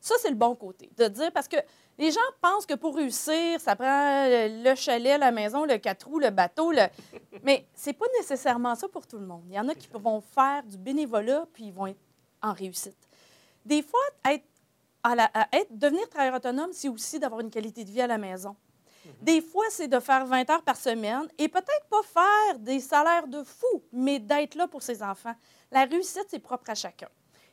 Ça, 0.00 0.14
c'est 0.20 0.30
le 0.30 0.36
bon 0.36 0.54
côté. 0.54 0.90
De 0.96 1.08
dire, 1.08 1.30
parce 1.30 1.46
que 1.46 1.56
les 1.98 2.10
gens 2.10 2.20
pensent 2.40 2.64
que 2.64 2.74
pour 2.74 2.96
réussir, 2.96 3.60
ça 3.60 3.76
prend 3.76 4.26
le 4.26 4.62
le 4.64 4.74
chalet, 4.74 5.18
la 5.20 5.30
maison, 5.30 5.64
le 5.66 5.76
quatre 5.78 6.06
roues, 6.08 6.18
le 6.18 6.30
bateau. 6.30 6.72
Le... 6.72 6.82
Mais 7.42 7.66
c'est 7.74 7.92
pas 7.92 8.06
nécessairement 8.18 8.74
ça 8.74 8.88
pour 8.88 9.06
tout 9.06 9.18
le 9.18 9.26
monde. 9.26 9.42
Il 9.48 9.54
y 9.54 9.60
en 9.60 9.68
a 9.68 9.74
qui 9.74 9.88
vont 9.92 10.20
faire 10.22 10.62
du 10.64 10.78
bénévolat, 10.78 11.44
puis 11.52 11.64
ils 11.64 11.72
vont 11.72 11.86
être 11.88 12.00
en 12.42 12.52
réussite. 12.54 12.96
Des 13.66 13.82
fois, 13.82 14.00
être, 14.30 14.44
à 15.02 15.14
la- 15.14 15.30
à 15.34 15.48
être, 15.54 15.76
devenir 15.76 16.08
travailleur 16.08 16.36
autonome, 16.36 16.70
c'est 16.72 16.88
aussi 16.88 17.18
d'avoir 17.18 17.40
une 17.42 17.50
qualité 17.50 17.84
de 17.84 17.90
vie 17.90 18.00
à 18.00 18.06
la 18.06 18.16
maison. 18.18 18.56
Des 19.20 19.40
fois, 19.42 19.64
c'est 19.70 19.88
de 19.88 19.98
faire 20.00 20.24
20 20.24 20.48
heures 20.50 20.62
par 20.62 20.76
semaine 20.76 21.26
et 21.36 21.48
peut-être 21.48 21.86
pas 21.90 22.02
faire 22.02 22.58
des 22.58 22.80
salaires 22.80 23.26
de 23.26 23.42
fou, 23.42 23.82
mais 23.92 24.18
d'être 24.18 24.54
là 24.54 24.66
pour 24.68 24.82
ses 24.82 25.02
enfants. 25.02 25.34
La 25.70 25.84
réussite, 25.84 26.26
c'est 26.28 26.38
propre 26.38 26.70
à 26.70 26.74
chacun. 26.74 27.08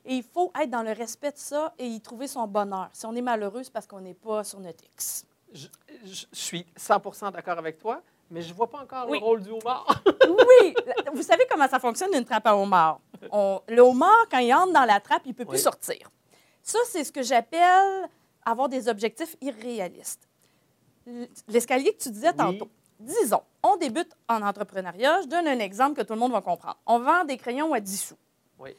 Et 0.10 0.16
il 0.16 0.24
faut 0.24 0.52
être 0.60 0.70
dans 0.70 0.84
le 0.84 0.94
respect 0.94 1.32
de 1.34 1.38
ça 1.38 1.74
et 1.78 1.86
y 1.86 2.00
trouver 2.02 2.28
son 2.28 2.48
bonheur. 2.48 2.90
Si 2.94 3.06
on 3.06 3.14
est 3.14 3.22
malheureux, 3.22 3.62
c'est 3.64 3.74
parce 3.74 3.86
qu'on 3.86 4.00
n'est 4.00 4.14
pas 4.14 4.44
sur 4.44 4.60
notre 4.60 4.84
X. 4.94 5.26
Je, 5.54 5.68
je- 6.06 6.26
suis 6.32 6.66
100% 6.80 7.32
d'accord 7.34 7.58
avec 7.58 7.78
toi, 7.78 8.02
mais 8.32 8.42
je 8.42 8.50
ne 8.50 8.54
vois 8.54 8.70
pas 8.70 8.80
encore 8.80 9.10
Oui. 9.10 9.20
le 9.20 9.26
rôle 9.26 9.44
du 9.44 9.50
homard. 9.52 9.86
Oui, 10.28 10.74
vous 11.14 11.22
savez 11.24 11.46
comment 11.50 11.68
ça 11.68 11.80
fonctionne 11.80 12.14
une 12.14 12.26
trappe 12.26 12.48
à 12.48 12.56
homard? 12.56 13.00
On- 13.32 13.62
le 13.68 13.80
homard, 13.82 14.26
quand 14.32 14.40
il 14.40 14.54
entre 14.54 14.74
dans 14.74 14.86
la 14.86 15.00
trappe, 15.00 15.22
il 15.26 15.30
ne 15.30 15.34
peut 15.34 15.46
plus 15.46 15.58
sortir. 15.62 16.10
Ça, 16.64 16.80
c'est 16.86 17.04
ce 17.04 17.12
que 17.12 17.22
j'appelle 17.24 18.10
avoir 18.46 18.68
des 18.70 18.88
objectifs 18.90 19.36
irréalistes. 19.42 20.28
L'escalier 21.48 21.94
que 21.94 22.04
tu 22.04 22.10
disais 22.12 22.30
Oui. 22.32 22.36
tantôt. 22.38 22.70
Disons, 23.00 23.42
on 23.64 23.78
débute 23.78 24.12
en 24.28 24.42
entrepreneuriat. 24.42 25.22
Je 25.22 25.28
donne 25.28 25.48
un 25.48 25.60
exemple 25.60 26.02
que 26.02 26.06
tout 26.06 26.14
le 26.14 26.20
monde 26.20 26.32
va 26.32 26.42
comprendre. 26.42 26.78
On 26.86 27.00
vend 27.00 27.24
des 27.26 27.38
crayons 27.38 27.72
à 27.74 27.80
10 27.80 27.98
sous. 28.10 28.16
Oui. 28.60 28.72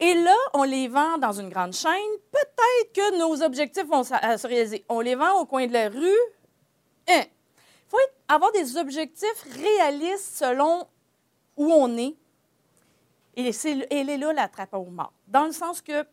Et 0.00 0.14
là, 0.14 0.34
on 0.54 0.62
les 0.62 0.88
vend 0.88 1.18
dans 1.18 1.32
une 1.32 1.50
grande 1.50 1.74
chaîne. 1.74 1.92
Peut-être 2.32 2.92
que 2.94 3.18
nos 3.18 3.42
objectifs 3.42 3.86
vont 3.86 4.02
sa- 4.02 4.20
euh, 4.32 4.38
se 4.38 4.46
réaliser. 4.46 4.84
On 4.88 5.00
les 5.00 5.14
vend 5.14 5.40
au 5.40 5.44
coin 5.46 5.66
de 5.66 5.72
la 5.72 5.88
rue. 5.88 6.16
Il 7.08 7.26
faut 7.86 7.98
être- 7.98 8.14
avoir 8.28 8.50
des 8.52 8.76
objectifs 8.76 9.44
réalistes 9.56 10.36
selon 10.38 10.86
où 11.56 11.70
on 11.72 11.96
est. 11.98 12.16
Et 13.36 13.50
elle 13.90 14.10
est 14.10 14.16
là, 14.18 14.32
la 14.32 14.48
trappe 14.48 14.74
au 14.74 14.84
mort. 14.84 15.12
Dans 15.28 15.44
le 15.44 15.52
sens 15.52 15.80
que 15.82 16.04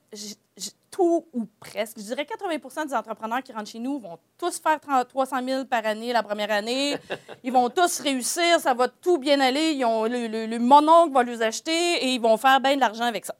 tout 0.92 1.26
ou 1.34 1.46
presque, 1.60 1.98
je 2.00 2.04
dirais 2.04 2.26
80% 2.26 2.86
des 2.86 2.94
entrepreneurs 2.94 3.44
qui 3.44 3.52
rentrent 3.52 3.70
chez 3.70 3.80
nous 3.80 4.00
vont 4.00 4.18
tous 4.38 4.60
faire 4.60 4.80
30 4.80 5.08
300 5.08 5.44
000 5.46 5.66
par 5.66 5.86
année 5.86 6.12
la 6.14 6.24
première 6.24 6.52
année. 6.52 6.98
ils 7.44 7.52
vont 7.52 7.70
tous 7.70 8.00
réussir, 8.00 8.60
ça 8.60 8.74
va 8.74 8.88
tout 8.88 9.18
bien 9.18 9.40
aller. 9.40 9.76
Le, 9.76 10.28
le, 10.48 11.10
va 11.12 11.24
les 11.24 11.42
acheter 11.42 11.72
et 12.04 12.08
ils 12.14 12.22
vont 12.22 12.38
faire 12.38 12.60
bien 12.60 12.76
de 12.76 12.82
l'argent 12.82 13.04
avec 13.06 13.26
ça. 13.26 13.36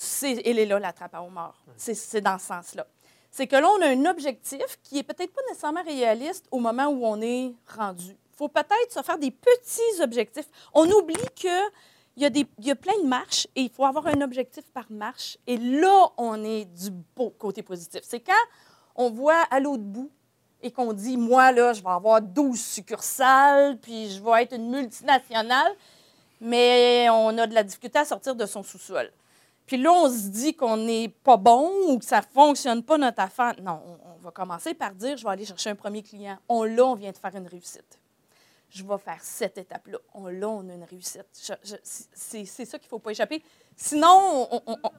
C'est, 0.00 0.40
elle 0.46 0.60
est 0.60 0.64
là, 0.64 0.78
la 0.78 0.92
trappe 0.92 1.16
à 1.16 1.22
homard. 1.22 1.60
C'est, 1.76 2.20
dans 2.20 2.38
ce 2.38 2.46
sens-là. 2.46 2.86
C'est 3.32 3.48
que 3.48 3.56
là, 3.56 3.68
on 3.68 3.82
a 3.82 3.88
un 3.88 4.06
objectif 4.06 4.78
qui 4.84 4.98
est 4.98 5.02
peut-être 5.02 5.32
pas 5.32 5.40
nécessairement 5.48 5.82
réaliste 5.82 6.46
au 6.52 6.60
moment 6.60 6.86
où 6.86 7.04
on 7.04 7.20
est 7.20 7.52
rendu. 7.66 8.10
Il 8.10 8.36
faut 8.36 8.48
peut-être 8.48 8.92
se 8.92 9.02
faire 9.02 9.18
des 9.18 9.32
petits 9.32 10.00
objectifs. 10.00 10.46
On 10.72 10.88
oublie 10.88 11.16
que 11.34 11.70
il 12.16 12.24
y, 12.36 12.66
y 12.66 12.70
a 12.70 12.76
plein 12.76 12.96
de 13.02 13.08
marches 13.08 13.48
et 13.56 13.62
il 13.62 13.70
faut 13.70 13.84
avoir 13.84 14.06
un 14.06 14.20
objectif 14.20 14.64
par 14.72 14.86
marche. 14.88 15.36
Et 15.48 15.56
là, 15.56 16.12
on 16.16 16.44
est 16.44 16.64
du 16.64 16.90
beau 17.16 17.30
côté 17.30 17.62
positif. 17.62 18.00
C'est 18.04 18.20
quand 18.20 18.32
on 18.94 19.10
voit 19.10 19.42
à 19.50 19.58
l'autre 19.58 19.82
bout 19.82 20.10
et 20.62 20.70
qu'on 20.70 20.92
dit, 20.92 21.16
moi, 21.16 21.50
là, 21.50 21.72
je 21.72 21.82
vais 21.82 21.90
avoir 21.90 22.22
12 22.22 22.60
succursales, 22.60 23.78
puis 23.78 24.10
je 24.10 24.22
vais 24.22 24.44
être 24.44 24.54
une 24.54 24.70
multinationale, 24.70 25.72
mais 26.40 27.08
on 27.10 27.36
a 27.38 27.48
de 27.48 27.54
la 27.54 27.64
difficulté 27.64 27.98
à 27.98 28.04
sortir 28.04 28.36
de 28.36 28.46
son 28.46 28.62
sous-sol. 28.62 29.10
Puis 29.68 29.76
là, 29.76 29.92
on 29.92 30.08
se 30.08 30.28
dit 30.28 30.56
qu'on 30.56 30.78
n'est 30.78 31.10
pas 31.10 31.36
bon 31.36 31.70
ou 31.88 31.98
que 31.98 32.04
ça 32.06 32.20
ne 32.20 32.24
fonctionne 32.24 32.82
pas 32.82 32.96
notre 32.96 33.20
affaire. 33.20 33.54
Non, 33.60 33.82
on, 34.16 34.22
va 34.22 34.30
commencer 34.30 34.72
par 34.72 34.94
dire, 34.94 35.18
je 35.18 35.24
vais 35.24 35.30
aller 35.30 35.44
chercher 35.44 35.68
un 35.68 35.74
premier 35.74 36.02
client. 36.02 36.38
On 36.48 36.64
là, 36.64 36.86
on 36.86 36.94
vient 36.94 37.12
de 37.12 37.18
faire 37.18 37.36
une 37.36 37.46
réussite. 37.46 37.98
Je 38.70 38.82
vais 38.82 38.98
faire 38.98 39.18
cette 39.20 39.58
étape-là. 39.58 39.98
On 40.14 40.26
là, 40.26 40.48
on 40.48 40.66
a 40.70 40.72
une 40.72 40.84
réussite. 40.84 41.26
C'est 41.32 42.44
ça 42.46 42.78
qu'il 42.78 42.86
ne 42.86 42.88
faut 42.88 42.98
pas 42.98 43.10
échapper. 43.10 43.42
Sinon, 43.80 44.48
on, 44.50 44.60
on- 44.66 44.76
on- 44.82 44.90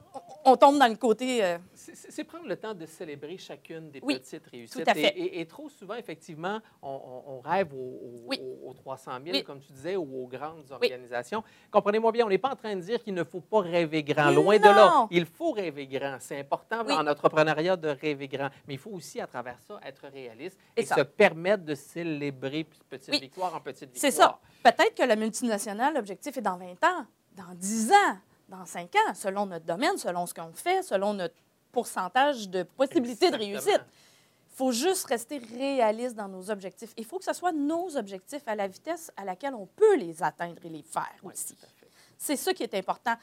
on 0.46 0.56
tombe 0.56 0.78
dans 0.78 0.88
le 0.88 0.96
côté... 0.96 1.44
euh, 1.44 1.58
C'est- 1.74 1.94
C'est 1.94 2.10
c'est 2.10 2.24
prendre 2.24 2.46
le 2.48 2.56
temps 2.56 2.72
de 2.72 2.86
célébrer 2.86 3.36
chacune 3.36 3.90
des 3.90 4.00
Oui, 4.02 4.18
petites 4.18 4.46
réussites. 4.46 4.82
tout 4.84 4.90
à 4.90 4.94
fait. 4.94 5.08
Et, 5.18 5.22
et- 5.36 5.40
et 5.40 5.46
trop 5.46 5.68
souvent, 5.68 5.94
effectivement, 5.96 6.60
on, 6.80 7.40
rêve 7.44 7.74
aux, 7.74 7.76
aux- 7.76 8.22
Oui. 8.26 8.40
aux- 8.42 8.70
aux 8.70 8.72
300 8.74 9.12
000, 9.22 9.36
Oui. 9.36 9.44
comme 9.44 9.60
tu 9.60 9.70
disais, 9.70 9.96
ou 9.96 10.24
aux 10.24 10.26
grandes 10.26 10.64
organisations. 10.70 11.44
Comprenez-moi 11.70 12.10
bien, 12.10 12.24
on 12.24 12.30
n'est 12.30 12.38
pas 12.38 12.50
en 12.52 12.56
train 12.56 12.74
de 12.74 12.80
dire 12.80 13.02
qu'il 13.04 13.12
ne 13.12 13.22
faut 13.24 13.42
pas 13.42 13.60
rêver 13.60 14.02
grand. 14.02 14.30
Loin 14.30 14.56
de 14.58 14.64
là. 14.64 15.06
Il 15.10 15.26
faut 15.26 15.52
rêver 15.52 15.86
grand. 15.86 16.16
C'est 16.20 16.40
important 16.40 16.80
en 16.88 17.06
entrepreneuriat 17.06 17.76
de 17.76 17.88
rêver 17.88 18.28
grand. 18.28 18.48
Mais 18.66 18.74
il 18.74 18.78
faut 18.80 18.90
aussi, 18.92 19.20
à 19.20 19.26
travers 19.26 19.58
ça, 19.60 19.78
être 19.84 20.06
réaliste 20.08 20.58
et, 20.74 20.80
Et 20.82 20.86
se 20.86 21.00
permettre 21.02 21.64
de 21.64 21.74
célébrer 21.74 22.66
petite 22.88 23.14
victoire 23.20 23.54
en 23.54 23.60
petite 23.60 23.90
C'est 23.92 24.08
victoire. 24.08 24.40
ça. 24.62 24.70
Peut-être 24.72 24.94
que 24.94 25.02
la 25.02 25.16
multinationale, 25.16 25.94
l'objectif 25.94 26.34
est 26.38 26.40
dans 26.42 26.56
20 26.56 26.82
ans, 26.84 27.04
dans 27.36 27.54
10 27.54 27.92
ans, 27.92 28.16
dans 28.50 28.66
5 28.66 28.94
ans, 28.96 29.14
selon 29.14 29.46
notre 29.46 29.64
domaine, 29.64 29.96
selon 29.96 30.26
ce 30.26 30.34
qu'on 30.34 30.52
fait, 30.52 30.82
selon 30.82 31.14
notre 31.14 31.34
pourcentage 31.72 32.48
de 32.48 32.64
possibilités 32.64 33.30
de 33.30 33.36
réussite. 33.36 33.80
Il 34.52 34.56
faut 34.56 34.72
juste 34.72 35.06
rester 35.06 35.38
réaliste 35.56 36.16
dans 36.16 36.28
nos 36.28 36.50
objectifs. 36.50 36.92
Il 36.98 37.04
faut 37.04 37.18
que 37.18 37.24
ce 37.24 37.32
soit 37.32 37.52
nos 37.52 37.96
objectifs 37.96 38.42
à 38.46 38.54
la 38.54 38.66
vitesse 38.66 39.10
à 39.16 39.24
laquelle 39.24 39.54
on 39.54 39.66
peut 39.66 39.96
les 39.96 40.22
atteindre 40.22 40.56
et 40.64 40.68
les 40.68 40.82
faire 40.82 41.08
Oui, 41.22 41.32
aussi. 41.32 41.56
C'est 42.18 42.36
ça 42.36 42.52
qui 42.52 42.62
est 42.64 42.74
important. 42.74 43.14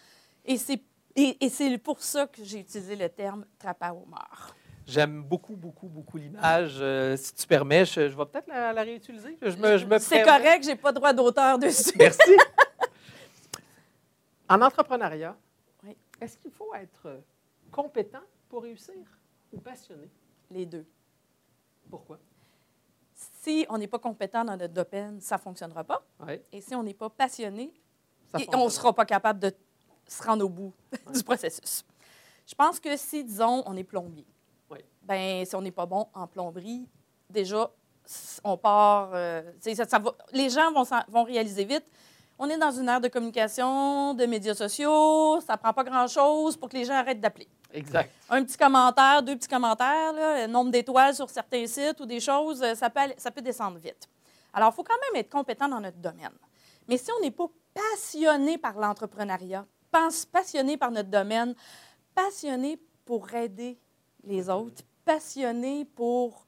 Et 0.46 0.58
c'est 0.58 0.82
et, 1.16 1.36
et 1.46 1.50
c'est 1.50 1.76
pour 1.80 2.02
ça 2.02 2.28
que 2.28 2.44
j'ai 2.44 2.60
utilisé 2.60 2.96
le 2.96 3.10
terme 3.10 3.46
trappe 3.58 3.82
à 3.82 3.92
homard. 3.92 4.56
J'aime 4.86 5.24
beaucoup, 5.24 5.56
beaucoup, 5.56 5.88
beaucoup 5.88 6.18
l'image. 6.18 6.78
Euh, 6.80 7.18
si 7.18 7.34
tu 7.34 7.48
permets, 7.48 7.86
je, 7.86 8.08
je 8.08 8.16
vais 8.16 8.26
peut-être 8.26 8.48
la, 8.48 8.72
la 8.72 8.84
réutiliser. 8.84 9.38
Je 9.42 9.56
me, 9.58 9.78
je 9.78 9.86
me 9.86 9.98
C'est 9.98 10.22
correct, 10.22 10.64
j'ai 10.64 10.76
pas 10.76 10.92
droit 10.92 11.12
d'auteur 11.14 11.58
dessus. 11.58 11.92
Merci. 11.98 12.22
en 14.50 14.62
entrepreneuriat, 14.62 15.36
Oui. 15.84 15.96
est-ce 16.22 16.38
qu'il 16.38 16.52
faut 16.52 16.74
être 16.76 17.22
compétent 17.72 18.22
pour 18.50 18.64
réussir 18.64 18.96
ou 19.52 19.60
passionné? 19.60 20.10
Les 20.50 20.66
deux. 20.66 20.86
Pourquoi? 21.90 22.20
Si 23.14 23.66
on 23.70 23.78
n'est 23.78 23.88
pas 23.88 24.00
compétent 24.00 24.46
dans 24.46 24.56
notre 24.58 24.74
domaine, 24.74 25.20
ça 25.22 25.36
ne 25.38 25.42
fonctionnera 25.42 25.84
pas. 25.84 26.04
Oui, 26.26 26.40
Et 26.52 26.62
si 26.62 26.76
on 26.76 26.84
n'est 26.84 26.94
pas 26.94 27.10
passionné, 27.10 27.74
on 28.54 28.66
ne 28.66 28.70
sera 28.70 28.94
pas 28.94 29.06
capable 29.06 29.40
de 29.40 29.52
se 30.08 30.22
rendre 30.24 30.46
au 30.46 30.50
bout 30.50 30.74
du 31.14 31.24
processus. 31.24 31.84
Je 32.46 32.56
pense 32.56 32.80
que 32.80 32.96
si, 32.96 33.24
disons, 33.24 33.64
on 33.66 33.76
est 33.76 33.84
plombier, 33.84 34.26
ben 35.02 35.46
si 35.46 35.56
on 35.56 35.62
n'est 35.62 35.72
pas 35.72 35.86
bon 35.86 36.08
en 36.14 36.28
plomberie, 36.28 36.86
déjà, 37.30 37.72
on 38.44 38.58
part. 38.58 39.12
euh, 39.14 39.42
tu 39.54 39.62
sais, 39.62 39.76
ça, 39.76 39.86
ça 39.86 40.00
va- 40.00 40.16
les 40.34 40.50
gens 40.50 40.72
vont, 40.74 40.84
vont 41.08 41.24
réaliser 41.24 41.64
vite. 41.64 41.86
On 42.40 42.48
est 42.50 42.58
dans 42.58 42.72
une 42.72 42.88
ère 42.88 43.02
de 43.02 43.08
communication, 43.08 44.14
de 44.14 44.26
médias 44.28 44.54
sociaux, 44.54 45.42
ça 45.42 45.58
prend 45.58 45.74
pas 45.74 45.84
grand-chose 45.84 46.56
pour 46.56 46.70
que 46.70 46.76
les 46.78 46.86
gens 46.86 46.94
arrêtent 46.94 47.20
d'appeler. 47.20 47.48
Exact. 47.74 48.12
Un 48.30 48.44
petit 48.44 48.58
commentaire, 48.58 49.24
deux 49.24 49.36
petits 49.36 49.48
commentaires, 49.48 50.14
là, 50.14 50.46
le 50.46 50.52
nombre 50.52 50.70
d'étoiles 50.72 51.16
sur 51.16 51.30
certains 51.30 51.66
sites 51.66 52.00
ou 52.00 52.06
des 52.06 52.20
choses, 52.20 52.62
euh, 52.62 52.76
ça 52.76 52.90
peut, 52.90 53.00
aller- 53.00 53.16
ça 53.18 53.32
peut 53.32 53.42
descendre 53.42 53.80
vite. 53.80 54.08
Alors, 54.54 54.70
il 54.72 54.76
faut 54.76 54.84
quand 54.84 54.96
même 55.12 55.20
être 55.20 55.32
compétent 55.32 55.68
dans 55.68 55.80
notre 55.82 55.98
domaine. 55.98 56.32
Mais 56.88 56.98
si 56.98 57.10
on 57.18 57.22
n'est 57.22 57.32
pas 57.32 57.48
passionné 57.74 58.58
par 58.58 58.78
l'entrepreneuriat, 58.78 59.66
pense- 59.92 60.26
passionné 60.26 60.78
par 60.78 60.92
notre 60.92 61.10
domaine, 61.10 61.56
passionné 62.14 62.80
pour 63.04 63.34
aider 63.34 63.80
les 64.24 64.48
autres, 64.50 64.84
passionné 65.04 65.86
pour 65.86 66.46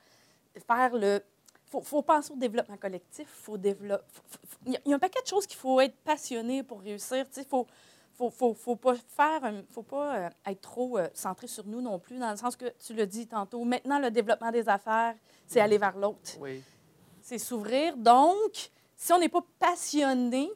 faire 0.67 0.91
le... 0.93 1.21
Il 1.69 1.71
faut, 1.71 1.81
faut 1.81 2.01
penser 2.01 2.33
au 2.33 2.35
développement 2.35 2.77
collectif. 2.77 3.27
Faut 3.29 3.55
Il 3.57 3.73
y 4.73 4.75
a- 4.75 4.79
il 4.85 4.89
y 4.89 4.93
a 4.93 4.95
un 4.95 4.99
paquet 4.99 5.21
de 5.21 5.27
choses 5.27 5.45
qu'il 5.45 5.57
faut 5.57 5.79
être 5.79 5.95
passionné 5.97 6.63
pour 6.63 6.81
réussir. 6.81 7.25
Il 7.37 7.45
faut, 7.45 7.67
faut, 8.13 8.31
faut, 8.31 8.53
faut 8.55 8.75
pas 8.75 8.95
faire, 8.95 9.43
un- 9.45 9.61
faut 9.69 9.83
pas 9.83 10.15
euh, 10.17 10.29
être 10.47 10.61
trop 10.61 10.97
euh, 10.97 11.07
centré 11.13 11.45
sur 11.47 11.67
nous 11.67 11.79
non 11.79 11.99
plus, 11.99 12.17
dans 12.17 12.31
le 12.31 12.37
sens 12.37 12.55
que 12.55 12.65
tu 12.83 12.93
l'as 12.95 13.05
dit 13.05 13.27
tantôt. 13.27 13.63
Maintenant, 13.65 13.99
le 13.99 14.09
développement 14.09 14.49
des 14.51 14.67
affaires, 14.67 15.13
c'est 15.45 15.59
aller 15.59 15.77
vers 15.77 15.95
l'autre, 15.95 16.31
Oui. 16.39 16.63
c'est 17.21 17.37
s'ouvrir. 17.37 17.95
Donc, 17.97 18.71
si 18.95 19.13
on 19.13 19.19
n'est 19.19 19.29
pas 19.29 19.45
passionné 19.59 20.49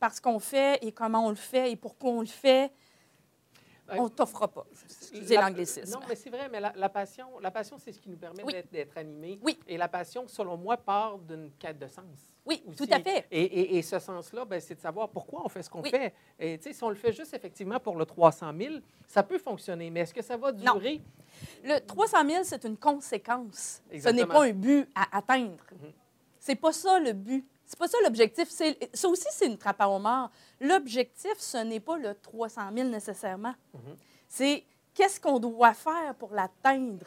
par 0.00 0.14
ce 0.14 0.22
qu'on 0.22 0.38
fait 0.38 0.78
et 0.82 0.90
comment 0.90 1.26
on 1.26 1.30
le 1.30 1.34
fait 1.36 1.70
et 1.70 1.76
pourquoi 1.76 2.10
on 2.10 2.20
le 2.20 2.26
fait, 2.26 2.72
On 3.90 4.08
t'offrera 4.08 4.48
pas. 4.48 4.64
Excusez 4.84 5.34
La- 5.34 5.42
l'anglicisme. 5.42 5.92
Non, 5.92 6.00
mais 6.08 6.14
c'est 6.14 6.30
vrai, 6.30 6.48
mais 6.50 6.58
la, 6.60 6.72
la 6.74 6.88
passion, 6.88 7.26
la 7.40 7.50
passion, 7.50 7.76
c'est 7.78 7.92
ce 7.92 8.00
qui 8.00 8.08
nous 8.08 8.16
permet 8.16 8.42
Oui. 8.42 8.54
d'être, 8.72 8.96
animés. 8.96 9.38
Oui. 9.42 9.58
Et 9.68 9.76
la 9.76 9.88
passion, 9.88 10.26
selon 10.26 10.56
moi, 10.56 10.76
part 10.78 11.18
d'une 11.18 11.50
quête 11.58 11.78
de 11.78 11.86
sens. 11.86 12.04
Oui, 12.46 12.62
aussi. 12.66 12.76
tout 12.78 12.88
à 12.90 13.00
fait. 13.00 13.26
Et, 13.30 13.42
et- 13.42 13.76
et 13.78 13.82
ce 13.82 13.98
sens-là, 13.98 14.44
ben, 14.46 14.58
c'est 14.60 14.74
de 14.74 14.80
savoir 14.80 15.08
pourquoi 15.10 15.42
on 15.44 15.48
fait 15.48 15.62
ce 15.62 15.68
qu'on 15.70 15.82
Oui. 15.82 15.90
fait. 15.90 16.14
Et 16.38 16.58
si 16.60 16.82
on 16.82 16.88
le 16.88 16.94
fait 16.94 17.12
juste 17.12 17.34
effectivement 17.34 17.78
pour 17.78 17.96
le 17.96 18.06
300 18.06 18.52
000, 18.58 18.74
ça 19.06 19.22
peut 19.22 19.38
fonctionner, 19.38 19.90
mais 19.90 20.00
est-ce 20.00 20.14
que 20.14 20.22
ça 20.22 20.36
va 20.36 20.50
Non. 20.52 20.74
durer? 20.74 21.02
Le 21.62 21.78
300 21.80 22.26
000, 22.28 22.44
c'est 22.44 22.64
une 22.64 22.76
conséquence. 22.76 23.82
Ce 23.86 23.90
n'est 23.90 23.96
Exactement. 23.96 24.26
pas 24.34 24.44
un 24.46 24.52
but 24.52 24.88
à 24.94 25.18
atteindre. 25.18 25.62
Mhm. 25.72 25.92
C'est 26.38 26.56
pas 26.56 26.72
ça 26.72 26.98
le 27.00 27.12
but. 27.12 27.46
C'est 27.66 27.78
pas 27.78 27.88
ça 27.88 27.98
l'objectif. 28.04 28.48
Ça 28.50 29.08
aussi, 29.08 29.26
c'est 29.30 29.46
une 29.46 29.58
trappe 29.58 29.80
à 29.80 29.88
homard. 29.88 30.30
L'objectif, 30.60 31.34
ce 31.38 31.58
n'est 31.58 31.80
pas 31.80 31.96
le 31.96 32.14
300 32.14 32.62
000 32.74 32.88
nécessairement. 32.88 33.54
Mhm. 33.72 33.96
C'est 34.28 34.64
qu'est-ce 34.92 35.20
qu'on 35.20 35.38
doit 35.38 35.74
faire 35.74 36.14
pour 36.18 36.32
l'atteindre? 36.34 37.06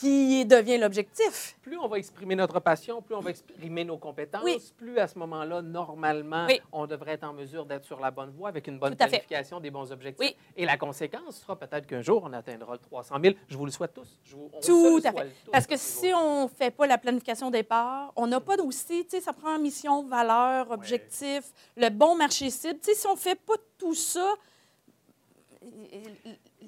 Qui 0.00 0.46
devient 0.46 0.78
l'objectif. 0.78 1.58
Plus 1.60 1.76
on 1.76 1.86
va 1.86 1.98
exprimer 1.98 2.34
notre 2.34 2.58
passion, 2.58 3.02
plus 3.02 3.14
on 3.14 3.20
va 3.20 3.30
exprimer 3.30 3.84
nos 3.84 3.98
compétences, 3.98 4.42
Oui. 4.42 4.58
plus 4.78 4.98
à 4.98 5.06
ce 5.06 5.18
moment-là, 5.18 5.60
normalement, 5.60 6.46
Oui. 6.48 6.58
on 6.72 6.86
devrait 6.86 7.12
être 7.12 7.24
en 7.24 7.34
mesure 7.34 7.66
d'être 7.66 7.84
sur 7.84 8.00
la 8.00 8.10
bonne 8.10 8.30
voie 8.30 8.48
avec 8.48 8.66
une 8.66 8.78
bonne 8.78 8.92
fait. 8.92 9.06
planification 9.06 9.60
des 9.60 9.70
bons 9.70 9.92
objectifs. 9.92 10.26
Oui. 10.26 10.34
Et 10.56 10.64
la 10.64 10.78
conséquence 10.78 11.36
sera 11.36 11.54
peut-être 11.56 11.86
qu'un 11.86 12.00
jour, 12.00 12.22
on 12.24 12.32
atteindra 12.32 12.72
le 12.72 12.78
300 12.78 13.16
000. 13.22 13.34
Je 13.46 13.58
vous 13.58 13.66
le 13.66 13.70
souhaite 13.70 13.92
tous. 13.92 14.18
Je 14.24 14.36
vous, 14.36 14.50
on 14.54 14.60
Tout 14.60 15.00
à 15.04 15.12
fait. 15.12 15.30
tous, 15.44 15.50
Parce 15.50 15.66
que 15.66 15.76
si 15.76 16.10
on 16.14 16.44
ne 16.44 16.48
fait 16.48 16.70
pas 16.70 16.86
la 16.86 16.96
planification 16.96 17.48
au 17.48 17.50
départ, 17.50 18.10
on 18.16 18.26
n'a 18.26 18.40
pas 18.40 18.56
aussi, 18.62 19.04
tu 19.04 19.10
sais, 19.10 19.20
ça 19.20 19.34
prend 19.34 19.58
mission, 19.58 20.02
valeur, 20.04 20.70
objectif, 20.70 21.42
le 21.76 21.90
bon 21.90 22.16
marché 22.16 22.48
cible. 22.48 22.80
Tu 22.80 22.92
sais, 22.92 22.94
si 22.94 23.06
on 23.06 23.12
ne 23.12 23.18
fait 23.18 23.38
pas 23.38 23.54
tout 23.76 23.94
ça, 23.94 24.34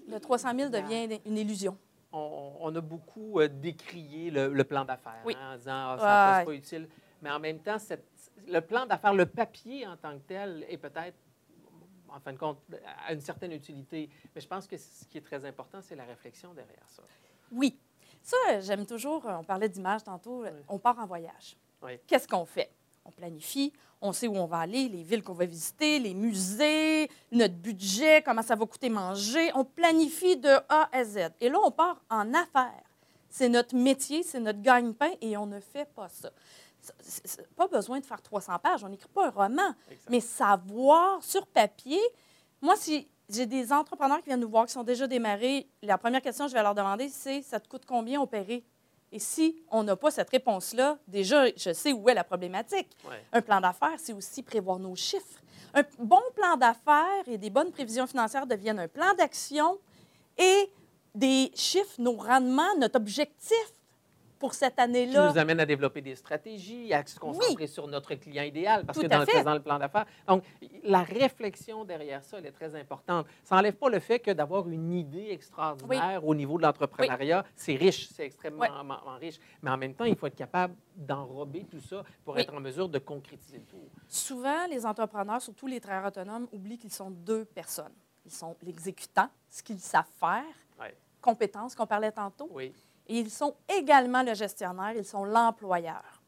le 0.09 0.19
300 0.21 0.51
000 0.55 0.69
devient 0.71 1.19
une 1.25 1.39
illusion. 1.39 1.79
On, 2.63 2.75
a 2.75 2.81
beaucoup 2.81 3.41
euh, 3.41 3.49
décrié 3.49 4.31
le, 4.31 4.49
le 4.53 4.65
plan 4.65 4.85
d'affaires 4.85 5.23
Oui. 5.25 5.37
hein, 5.41 5.55
en 5.55 5.57
disant 5.57 5.73
ah, 5.73 5.97
ça 5.99 6.33
Ouais. 6.33 6.39
c'est 6.41 6.45
pas 6.47 6.55
utile. 6.55 6.89
Mais 7.21 7.31
en 7.31 7.39
même 7.41 7.59
temps, 7.61 7.79
cette- 7.79 8.05
le 8.49 8.61
plan 8.61 8.87
d'affaires, 8.87 9.15
le 9.15 9.27
papier 9.27 9.87
en 9.87 9.97
tant 9.97 10.15
que 10.19 10.23
tel 10.27 10.65
est 10.69 10.79
peut-être 10.79 11.17
en 12.09 12.21
fin 12.21 12.33
de 12.33 12.39
compte, 12.39 12.59
a 13.07 13.13
une 13.15 13.21
certaine 13.21 13.53
utilité. 13.53 14.11
Mais 14.35 14.41
je 14.41 14.47
pense 14.47 14.67
que 14.67 14.77
ce 14.77 15.05
qui 15.07 15.19
est 15.19 15.23
très 15.23 15.43
important, 15.47 15.81
c'est 15.81 15.95
la 15.97 16.05
réflexion 16.05 16.53
derrière 16.53 16.87
ça. 16.89 17.03
Oui. 17.51 17.79
Ça, 18.23 18.61
j'aime 18.61 18.85
toujours, 18.87 19.25
on 19.27 19.43
parlait 19.45 19.69
d'image 19.69 20.05
tantôt, 20.05 20.45
on 20.69 20.79
part 20.79 20.99
en 20.99 21.07
voyage. 21.07 21.57
Oui. 21.83 21.99
Qu'est-ce 22.07 22.29
qu'on 22.29 22.45
fait? 22.45 22.71
On 23.05 23.11
planifie, 23.11 23.73
on 24.01 24.13
sait 24.13 24.29
où 24.29 24.37
on 24.37 24.47
va 24.47 24.59
aller, 24.59 24.89
les 24.89 25.03
villes 25.03 25.23
qu'on 25.23 25.33
va 25.33 25.47
visiter, 25.47 25.99
les 25.99 26.15
musées, 26.15 27.09
notre 27.31 27.55
budget, 27.55 28.23
comment 28.23 28.43
ça 28.43 28.55
va 28.55 28.67
coûter 28.67 28.89
manger. 28.89 29.51
On 29.55 29.65
planifie 29.65 30.37
de 30.37 30.51
A 30.69 30.89
à 30.93 31.05
Z. 31.05 31.31
Et 31.41 31.49
là, 31.49 31.59
on 31.65 31.71
part 31.71 32.01
en 32.11 32.33
affaires. 32.35 32.83
C'est 33.29 33.49
notre 33.49 33.75
métier, 33.75 34.23
c'est 34.23 34.41
notre 34.41 34.61
gagne-pain 34.61 35.11
et 35.21 35.37
on 35.37 35.47
ne 35.47 35.59
fait 35.59 35.89
pas 35.95 36.09
ça. 36.09 36.31
Pas 37.57 37.69
besoin 37.69 38.01
de 38.01 38.05
faire 38.05 38.21
300 38.21 38.59
pages, 38.59 38.85
on 38.85 38.89
n'écrit 38.89 39.09
pas 39.09 39.29
un 39.29 39.31
roman, 39.31 39.75
mais 40.11 40.21
savoir 40.21 41.23
sur 41.23 41.47
papier. 41.47 42.01
Moi, 42.61 42.77
si 42.77 43.09
j'ai 43.31 43.47
des 43.47 43.73
entrepreneurs 43.73 44.19
qui 44.19 44.27
viennent 44.27 44.41
nous 44.41 44.51
voir, 44.51 44.67
qui 44.67 44.73
sont 44.73 44.83
déjà 44.83 45.07
démarrés, 45.07 45.69
la 45.83 45.97
première 45.97 46.21
question 46.21 46.45
que 46.45 46.51
je 46.51 46.57
vais 46.57 46.63
leur 46.63 46.75
demander, 46.75 47.09
c'est 47.09 47.41
ça 47.43 47.61
te 47.61 47.69
coûte 47.69 47.85
combien 47.87 48.21
opérer? 48.21 48.65
Et 49.13 49.19
si 49.19 49.63
on 49.71 49.83
n'a 49.83 49.95
pas 49.95 50.11
cette 50.11 50.31
réponse-là, 50.31 50.99
déjà, 51.07 51.47
je 51.55 51.73
sais 51.73 51.93
où 51.93 52.09
est 52.09 52.15
la 52.15 52.25
problématique. 52.25 52.89
Ouais. 53.09 53.23
Un 53.33 53.43
plan 53.43 53.61
d'affaires, 53.61 53.99
c'est 53.99 54.15
aussi 54.15 54.43
prévoir 54.43 54.79
nos 54.79 54.97
chiffres. 54.97 55.41
Un 55.75 55.83
bon 55.99 56.23
plan 56.35 56.57
d'affaires 56.57 57.27
et 57.27 57.37
des 57.37 57.51
bonnes 57.51 57.71
prévisions 57.71 58.07
financières 58.07 58.47
deviennent 58.47 58.79
un 58.79 58.89
plan 58.89 59.13
d'action 59.19 59.79
et 60.39 60.71
des 61.15 61.51
chiffres, 61.55 61.95
nos 61.99 62.17
rendements, 62.17 62.75
notre 62.79 62.97
objectif 62.97 63.75
pour 64.43 64.55
cette 64.55 64.75
Qui 64.75 64.81
année-là. 64.81 65.31
nous 65.31 65.39
amène 65.39 65.61
à 65.61 65.65
développer 65.67 66.01
des 66.01 66.17
stratégies, 66.17 66.93
à 66.93 67.07
se 67.07 67.17
concentrer 67.17 67.69
sur 67.69 67.87
notre 67.87 68.13
client 68.17 68.43
idéal, 68.43 68.85
parce 68.85 68.99
Tout 68.99 69.05
que 69.05 69.09
dans 69.09 69.21
le 69.21 69.25
présent, 69.27 69.55
le 69.55 69.63
plan 69.63 69.79
d'affaires. 69.79 70.05
Donc, 70.27 70.43
la 70.83 71.05
réflexion 71.05 71.85
derrière 71.85 72.25
ça, 72.25 72.39
elle 72.39 72.47
est 72.47 72.51
très 72.51 72.75
importante. 72.75 73.27
Ça 73.45 73.55
n'enlève 73.55 73.77
pas 73.77 73.89
le 73.89 74.01
fait 74.01 74.19
que 74.19 74.33
d'avoir 74.33 74.69
une 74.69 74.93
idée 74.95 75.29
extraordinaire 75.31 76.27
au 76.27 76.35
niveau 76.35 76.59
de 76.59 76.63
l'entrepreneuriat, 76.65 77.45
c'est 77.55 77.77
riche, 77.77 78.09
c'est 78.09 78.25
extrêmement 78.25 78.63
Ouais. 78.63 78.69
en- 78.69 78.91
en 78.91 79.17
riche. 79.17 79.39
Mais 79.63 79.71
en 79.71 79.77
même 79.77 79.95
temps, 79.95 80.07
il 80.07 80.17
faut 80.17 80.27
être 80.27 80.35
capable 80.35 80.75
d'enrober 80.97 81.65
tout 81.71 81.79
ça 81.81 82.03
pour 82.25 82.35
Oui. 82.35 82.41
être 82.41 82.53
en 82.53 82.59
mesure 82.61 82.89
de 82.89 82.99
concrétiser 82.99 83.59
le 83.59 83.65
tout. 83.65 83.89
Souvent, 84.09 84.67
les 84.69 84.85
entrepreneurs, 84.85 85.41
surtout 85.41 85.69
les 85.69 85.79
travailleurs 85.81 86.09
autonomes, 86.09 86.49
oublient 86.51 86.79
qu'ils 86.79 86.93
sont 86.93 87.11
deux 87.13 87.45
personnes. 87.45 87.95
Ils 88.25 88.33
sont 88.33 88.57
l'exécutant, 88.63 89.29
ce 89.49 89.63
qu'ils 89.63 89.79
savent 89.79 90.05
faire, 90.19 90.43
compétences 91.21 91.77
qu'on 91.77 91.87
parlait 91.87 92.11
tantôt, 92.11 92.49
Oui, 92.51 92.73
et 93.09 93.19
ils 93.19 93.31
sont 93.31 93.55
également 93.69 94.23
le 94.23 94.35
gestionnaire, 94.35 94.93
ils 94.95 95.05
sont 95.05 95.25
l'employeur. 95.25 96.23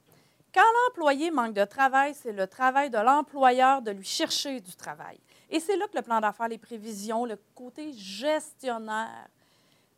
Quand 0.53 0.63
l'employé 0.87 1.31
manque 1.31 1.55
de 1.55 1.65
travail, 1.65 2.15
c'est 2.15 2.33
le 2.33 2.47
travail 2.47 2.89
de 2.89 2.99
l'employeur 2.99 3.83
de 3.83 3.91
lui 3.91 4.05
chercher 4.05 4.61
du 4.61 4.75
travail. 4.77 5.19
Et 5.51 5.61
c'est 5.61 5.77
là 5.77 5.87
que 5.89 5.97
le 5.97 6.03
plan 6.03 6.21
d'affaires, 6.21 6.49
les 6.49 6.59
prévisions, 6.59 7.25
le 7.25 7.39
côté 7.55 7.93
gestionnaire 7.93 9.29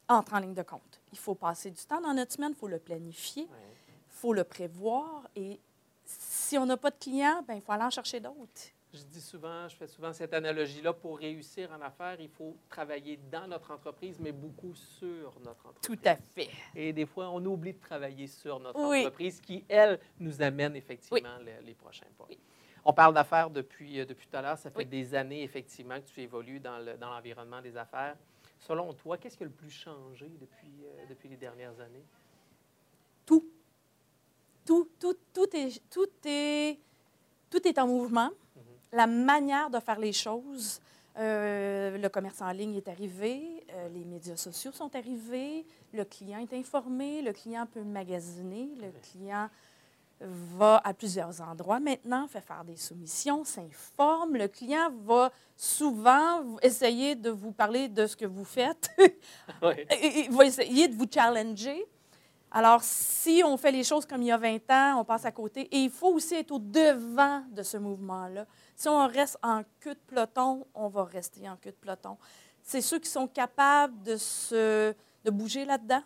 entre 0.09 0.35
en 0.35 0.39
ligne 0.39 0.55
de 0.55 0.63
compte. 0.63 1.01
Il 1.13 1.19
faut 1.19 1.35
passer 1.35 1.71
du 1.71 1.85
temps 1.85 2.01
dans 2.01 2.15
notre 2.15 2.33
semaine, 2.33 2.53
il 2.53 2.59
faut 2.59 2.69
le 2.69 2.79
planifier, 2.79 3.43
il 3.43 4.15
faut 4.15 4.33
le 4.33 4.45
prévoir. 4.45 5.29
Et 5.35 5.61
si 6.05 6.57
on 6.57 6.67
n'a 6.67 6.77
pas 6.77 6.91
de 6.91 6.97
clients, 6.99 7.43
ben, 7.47 7.55
il 7.55 7.63
faut 7.63 7.73
aller 7.73 7.85
en 7.85 7.91
chercher 7.91 8.21
d'autres. 8.21 8.71
Je 8.97 9.03
dis 9.05 9.21
souvent, 9.21 9.69
je 9.69 9.77
fais 9.77 9.87
souvent 9.87 10.11
cette 10.15 10.33
analogie-là, 10.33 10.95
pour 10.95 11.19
réussir 11.19 11.71
en 11.71 11.83
affaires, 11.83 12.19
il 12.19 12.31
faut 12.31 12.57
travailler 12.71 13.19
dans 13.31 13.47
notre 13.47 13.71
entreprise, 13.71 14.19
mais 14.19 14.33
beaucoup 14.33 14.75
sur 14.75 15.39
notre 15.41 15.67
entreprise. 15.67 15.83
Tout 15.83 16.09
à 16.09 16.17
fait. 16.17 16.49
Et 16.75 16.95
des 16.95 17.05
fois, 17.05 17.29
on 17.29 17.45
oublie 17.45 17.75
de 17.75 17.79
travailler 17.81 18.27
sur 18.27 18.59
notre 18.59 18.81
Oui. 18.89 19.01
entreprise 19.01 19.39
qui, 19.43 19.63
elle, 19.69 20.01
nous 20.19 20.41
amène 20.41 20.75
effectivement 20.77 21.37
les, 21.45 21.61
les 21.63 21.75
prochains 21.75 22.07
pas. 22.17 22.27
On 22.87 22.93
parle 22.95 23.13
d'affaires 23.13 23.51
depuis, 23.51 24.01
euh, 24.01 24.07
depuis 24.07 24.27
tout 24.29 24.37
à 24.37 24.41
l'heure. 24.43 24.57
Ça 24.57 24.71
fait 24.71 24.79
Oui. 24.79 24.87
des 24.87 25.15
années, 25.15 25.43
effectivement, 25.43 26.01
que 26.01 26.07
tu 26.07 26.21
évolues 26.23 26.61
dans 26.61 26.79
le- 26.79 26.97
dans 26.97 27.11
l'environnement 27.11 27.61
des 27.61 27.77
affaires. 27.77 28.17
Selon 28.59 28.95
toi, 28.95 29.19
qu'est-ce 29.19 29.37
qui 29.37 29.43
a 29.43 29.47
le 29.47 29.53
plus 29.53 29.71
changé 29.71 30.27
depuis, 30.41 30.73
euh, 30.85 31.05
depuis 31.11 31.29
les 31.29 31.37
dernières 31.37 31.79
années? 31.81 32.05
Tout. 33.27 33.45
Tout, 34.65 34.89
tout, 34.99 35.17
tout 35.35 35.55
est, 35.55 35.83
tout 35.91 36.09
est, 36.25 36.79
tout 37.51 37.69
est 37.69 37.79
en 37.79 37.87
mouvement. 37.87 38.31
La 38.97 39.07
manière 39.07 39.69
de 39.69 39.79
faire 39.79 39.99
les 39.99 40.15
choses, 40.15 40.81
euh, 41.19 41.99
le 41.99 42.09
commerce 42.09 42.41
en 42.41 42.51
ligne 42.51 42.77
est 42.77 42.89
arrivé, 42.89 43.63
euh, 43.71 43.91
les 43.91 44.07
médias 44.07 44.37
sociaux 44.37 44.73
sont 44.73 44.97
arrivés, 44.97 45.67
le 45.93 46.03
client 46.07 46.39
est 46.39 46.57
informé, 46.57 47.21
le 47.21 47.35
client 47.35 47.67
peut 47.67 47.83
magasiner, 47.83 48.71
le 48.81 48.91
client 49.13 49.51
va 50.19 50.81
à 50.83 50.95
plusieurs 50.95 51.43
endroits 51.43 51.79
maintenant, 51.79 52.27
fait 52.27 52.41
faire 52.41 52.65
des 52.65 52.77
soumissions, 52.77 53.45
s'informe. 53.45 54.39
Le 54.39 54.49
client 54.49 54.91
va 55.05 55.31
souvent 55.55 56.57
essayer 56.63 57.17
de 57.17 57.29
vous 57.29 57.53
parler 57.53 57.89
de 57.89 58.07
ce 58.07 58.17
que 58.17 58.25
vous 58.25 58.47
faites. 58.47 58.89
Oui. 59.63 59.75
Il 60.27 60.31
va 60.31 60.47
essayer 60.47 60.89
de 60.89 60.95
vous 60.95 61.07
challenger. 61.13 61.85
Alors, 62.51 62.83
si 62.83 63.43
on 63.45 63.59
fait 63.59 63.73
les 63.73 63.85
choses 63.85 64.07
comme 64.07 64.23
il 64.23 64.29
y 64.29 64.33
a 64.33 64.39
20 64.39 64.71
ans, 64.71 65.01
on 65.01 65.05
passe 65.05 65.27
à 65.27 65.33
côté. 65.33 65.69
Et 65.71 65.81
il 65.81 65.91
faut 65.91 66.15
aussi 66.15 66.35
être 66.37 66.53
au 66.53 66.59
devant 66.59 67.43
de 67.51 67.63
ce 67.63 67.77
mouvement-là. 67.77 68.47
Si 68.77 68.89
on 68.89 69.07
reste 69.09 69.39
en 69.43 69.63
queue 69.81 69.95
de 69.95 70.01
peloton, 70.07 70.67
on 70.75 70.89
va 70.89 71.05
rester 71.05 71.49
en 71.49 71.57
queue 71.57 71.71
de 71.71 71.77
peloton. 71.77 72.19
C'est 72.63 72.83
ceux 72.83 72.99
qui 72.99 73.09
sont 73.09 73.27
capables 73.27 74.03
de, 74.03 74.17
se, 74.17 74.95
de 75.25 75.31
bouger 75.31 75.65
là-dedans? 75.65 76.03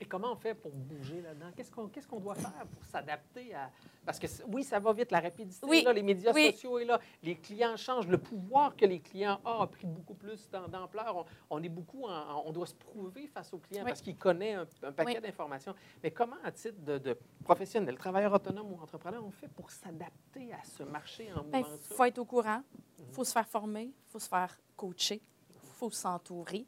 Et 0.00 0.04
comment 0.06 0.32
on 0.32 0.36
fait 0.36 0.54
pour 0.54 0.70
bouger 0.72 1.20
là-dedans? 1.20 1.50
Qu'est-ce 1.56 2.06
qu'on 2.06 2.20
doit 2.20 2.34
faire 2.36 2.66
pour 2.72 2.84
s'adapter 2.84 3.54
à... 3.54 3.70
Parce 4.06 4.18
que 4.18 4.26
oui, 4.46 4.62
ça 4.62 4.78
va 4.78 4.92
vite, 4.92 5.10
la 5.10 5.20
rapidité, 5.20 5.66
Oui, 5.66 5.78
est 5.78 5.82
là, 5.82 5.92
les 5.92 6.02
médias 6.02 6.32
oui. 6.32 6.52
sociaux 6.52 6.78
est 6.78 6.84
là, 6.84 6.98
les 7.22 7.34
clients 7.36 7.76
changent, 7.76 8.06
le 8.06 8.16
pouvoir 8.18 8.74
que 8.76 8.86
les 8.86 9.00
clients 9.00 9.40
ont 9.44 9.60
a 9.60 9.66
pris 9.66 9.86
beaucoup 9.86 10.14
plus 10.14 10.48
d'am- 10.50 10.68
d'ampleur. 10.70 11.16
On, 11.16 11.24
on 11.50 11.62
est 11.62 11.68
beaucoup, 11.68 12.04
en- 12.04 12.42
on 12.46 12.52
doit 12.52 12.66
se 12.66 12.74
prouver 12.74 13.26
face 13.26 13.52
aux 13.52 13.58
clients 13.58 13.82
Oui. 13.84 13.88
parce 13.90 14.00
qu'ils 14.00 14.16
connaissent 14.16 14.66
un, 14.82 14.88
un 14.88 14.92
paquet 14.92 15.20
d'informations. 15.20 15.74
Mais 16.02 16.10
comment, 16.10 16.36
à 16.44 16.52
titre 16.52 16.80
de, 16.80 16.98
de 16.98 17.18
professionnel, 17.44 17.98
travailleur 17.98 18.32
autonome 18.32 18.72
ou 18.72 18.80
entrepreneur, 18.80 19.22
on 19.24 19.30
fait 19.30 19.48
pour 19.48 19.70
s'adapter 19.70 20.52
à 20.54 20.62
ce 20.64 20.84
marché 20.84 21.24
en 21.32 21.40
Il 21.40 21.42
mouvement? 21.44 21.50
Ben, 21.50 21.64
faut 21.82 22.04
être 22.04 22.18
au 22.18 22.24
courant, 22.24 22.62
il 22.98 23.12
faut 23.12 23.24
se 23.24 23.32
faire 23.32 23.48
former, 23.48 23.84
il 23.84 24.10
faut 24.10 24.18
se 24.20 24.28
faire 24.28 24.56
coacher, 24.76 25.20
il 25.50 25.68
faut 25.74 25.90
s'entourer. 25.90 26.66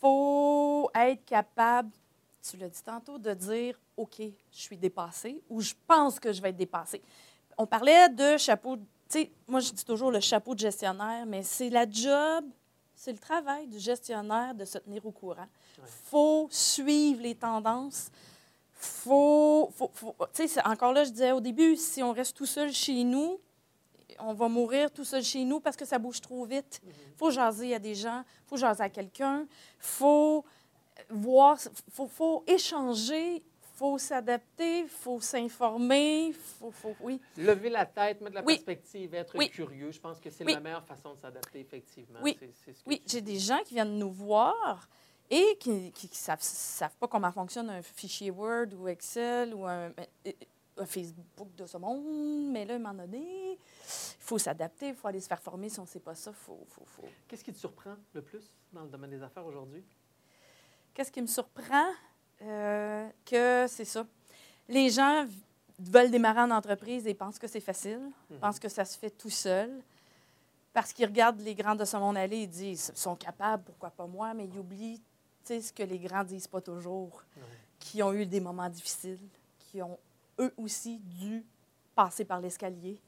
Faut 0.00 0.90
être 0.94 1.24
capable, 1.24 1.90
tu 2.48 2.56
l'as 2.56 2.68
dit 2.68 2.82
tantôt, 2.82 3.18
de 3.18 3.34
dire 3.34 3.78
OK, 3.96 4.18
je 4.20 4.32
suis 4.52 4.76
dépassé 4.76 5.42
ou 5.48 5.60
je 5.60 5.74
pense 5.86 6.20
que 6.20 6.32
je 6.32 6.40
vais 6.40 6.50
être 6.50 6.56
dépassé. 6.56 7.02
On 7.56 7.66
parlait 7.66 8.08
de 8.08 8.36
chapeau, 8.36 8.76
tu 8.76 8.82
sais, 9.08 9.30
moi 9.48 9.58
je 9.60 9.72
dis 9.72 9.84
toujours 9.84 10.10
le 10.12 10.20
chapeau 10.20 10.54
de 10.54 10.60
gestionnaire, 10.60 11.26
mais 11.26 11.42
c'est 11.42 11.68
la 11.70 11.88
job, 11.90 12.44
c'est 12.94 13.12
le 13.12 13.18
travail 13.18 13.66
du 13.66 13.78
gestionnaire 13.80 14.54
de 14.54 14.64
se 14.64 14.78
tenir 14.78 15.04
au 15.04 15.10
courant. 15.10 15.46
Il 15.78 15.82
faut 16.04 16.46
suivre 16.50 17.22
les 17.22 17.34
tendances. 17.34 18.10
Faut, 18.72 19.70
faut, 19.74 19.90
faut- 19.92 20.14
tu 20.32 20.42
sais, 20.42 20.46
c'est- 20.48 20.64
encore 20.66 20.92
là, 20.92 21.02
je 21.02 21.10
disais 21.10 21.32
au 21.32 21.40
début, 21.40 21.74
si 21.74 22.00
on 22.04 22.12
reste 22.12 22.36
tout 22.36 22.46
seul 22.46 22.72
chez 22.72 23.02
nous, 23.02 23.40
on 24.20 24.34
va 24.34 24.48
mourir 24.48 24.90
tout 24.90 25.04
seul 25.04 25.22
chez 25.22 25.44
nous 25.44 25.60
parce 25.60 25.76
que 25.76 25.84
ça 25.84 25.98
bouge 25.98 26.20
trop 26.20 26.44
vite. 26.44 26.80
Il 26.86 26.92
faut 27.16 27.30
jaser 27.30 27.74
à 27.74 27.78
des 27.78 27.94
gens, 27.94 28.22
il 28.44 28.48
faut 28.48 28.56
jaser 28.56 28.82
à 28.82 28.88
quelqu'un, 28.88 29.40
il 29.42 29.46
faut 29.78 30.44
voir, 31.10 31.58
faut, 31.90 32.06
faut 32.08 32.44
échanger, 32.46 33.36
il 33.36 33.42
faut 33.76 33.98
s'adapter, 33.98 34.80
il 34.80 34.88
faut 34.88 35.20
s'informer, 35.20 36.32
faut, 36.32 36.70
faut, 36.70 36.94
oui. 37.00 37.20
Lever 37.36 37.70
la 37.70 37.86
tête, 37.86 38.20
mettre 38.20 38.30
de 38.30 38.34
la 38.40 38.44
Oui. 38.44 38.54
perspective, 38.54 39.14
être 39.14 39.36
Oui. 39.38 39.48
curieux, 39.50 39.90
je 39.92 40.00
pense 40.00 40.18
que 40.20 40.30
c'est 40.30 40.44
Oui. 40.44 40.54
la 40.54 40.60
meilleure 40.60 40.84
façon 40.84 41.14
de 41.14 41.18
s'adapter, 41.20 41.60
effectivement. 41.60 42.18
Oui. 42.22 42.36
Tu 42.40 43.00
j'ai 43.06 43.20
des 43.20 43.38
gens 43.38 43.58
qui 43.64 43.74
viennent 43.74 43.98
nous 43.98 44.10
voir 44.12 44.88
et 45.30 45.56
qui 45.60 45.70
ne 45.70 45.90
savent, 46.12 46.40
savent 46.42 46.96
pas 46.98 47.06
comment 47.06 47.30
fonctionne 47.30 47.70
un 47.70 47.82
fichier 47.82 48.30
Word 48.30 48.68
ou 48.76 48.88
Excel 48.88 49.54
ou 49.54 49.64
un 49.66 49.92
Facebook 50.84 51.54
de 51.56 51.66
ce 51.66 51.76
monde, 51.76 52.50
mais 52.50 52.64
là, 52.64 52.74
à 52.74 52.76
un 52.76 52.78
moment 52.80 52.94
donné, 52.94 53.52
il 53.52 53.58
faut 54.20 54.38
s'adapter, 54.38 54.88
il 54.88 54.94
faut 54.94 55.08
aller 55.08 55.20
se 55.20 55.26
faire 55.28 55.40
former 55.42 55.68
si 55.68 55.78
on 55.80 55.82
ne 55.84 55.88
sait 55.88 56.00
pas 56.00 56.14
ça. 56.14 56.32
Faut, 56.32 56.64
faut, 56.68 56.84
faut. 56.86 57.04
Qu'est-ce 57.26 57.44
qui 57.44 57.52
te 57.52 57.58
surprend 57.58 57.94
le 58.12 58.22
plus 58.22 58.50
dans 58.72 58.82
le 58.82 58.88
domaine 58.88 59.10
des 59.10 59.22
affaires 59.22 59.44
aujourd'hui? 59.46 59.84
Qu'est-ce 60.94 61.12
qui 61.12 61.22
me 61.22 61.26
surprend? 61.26 61.86
Euh, 62.42 63.08
que 63.24 63.66
c'est 63.68 63.84
ça. 63.84 64.06
Les 64.68 64.90
gens 64.90 65.26
veulent 65.78 66.10
démarrer 66.10 66.40
en 66.42 66.50
entreprise 66.50 67.06
et 67.06 67.14
pensent 67.14 67.38
que 67.38 67.46
c'est 67.48 67.60
facile, 67.60 68.00
Mhm. 68.30 68.38
pensent 68.38 68.58
que 68.60 68.68
ça 68.68 68.84
se 68.84 68.96
fait 68.98 69.10
tout 69.10 69.30
seul. 69.30 69.82
Parce 70.72 70.92
qu'ils 70.92 71.06
regardent 71.06 71.40
les 71.40 71.54
grands 71.54 71.74
de 71.74 71.84
ce 71.84 71.96
monde 71.96 72.16
aller, 72.16 72.42
ils 72.42 72.48
disent 72.48 72.92
ils 72.94 72.98
sont 72.98 73.16
capables, 73.16 73.64
pourquoi 73.64 73.90
pas 73.90 74.06
moi, 74.06 74.34
mais 74.34 74.44
ils 74.44 74.58
oublient 74.58 75.00
ce 75.44 75.72
que 75.72 75.82
les 75.82 75.98
grands 75.98 76.24
disent 76.24 76.46
pas 76.46 76.60
toujours, 76.60 77.22
qui 77.78 78.02
ont 78.02 78.12
eu 78.12 78.26
des 78.26 78.38
moments 78.40 78.68
difficiles, 78.68 79.18
qui 79.58 79.80
ont 79.80 79.98
eux 80.38 80.52
aussi 80.56 80.98
dû 81.00 81.44
passer 81.94 82.24
par 82.24 82.40
l'escalier. 82.40 83.00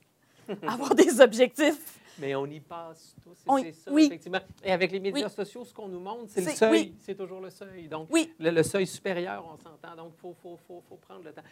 avoir 0.66 0.94
des 0.94 1.20
objectifs. 1.20 1.98
Mais 2.18 2.34
on 2.34 2.44
y 2.46 2.58
passe 2.60 3.14
tous, 3.22 3.36
c'est 3.62 3.72
ça, 3.72 3.92
oui. 3.92 4.06
effectivement. 4.06 4.40
Et 4.64 4.72
avec 4.72 4.90
les 4.90 4.98
médias 5.00 5.26
Oui. 5.28 5.32
sociaux, 5.32 5.64
ce 5.64 5.72
qu'on 5.72 5.88
nous 5.88 6.00
montre, 6.00 6.24
c'est 6.28 6.40
le 6.40 6.50
seuil. 6.50 6.70
oui. 6.70 6.94
C'est 7.00 7.14
toujours 7.14 7.40
le 7.40 7.50
seuil. 7.50 7.86
Donc, 7.88 8.08
le, 8.38 8.50
le 8.50 8.62
seuil 8.62 8.86
supérieur, 8.86 9.44
on 9.46 9.56
s'entend. 9.56 9.94
Donc, 9.96 10.12
il 10.16 10.20
faut, 10.20 10.34
faut, 10.42 10.58
faut, 10.66 10.82
faut 10.88 10.96
prendre 10.96 11.22
le 11.24 11.32
temps. 11.32 11.42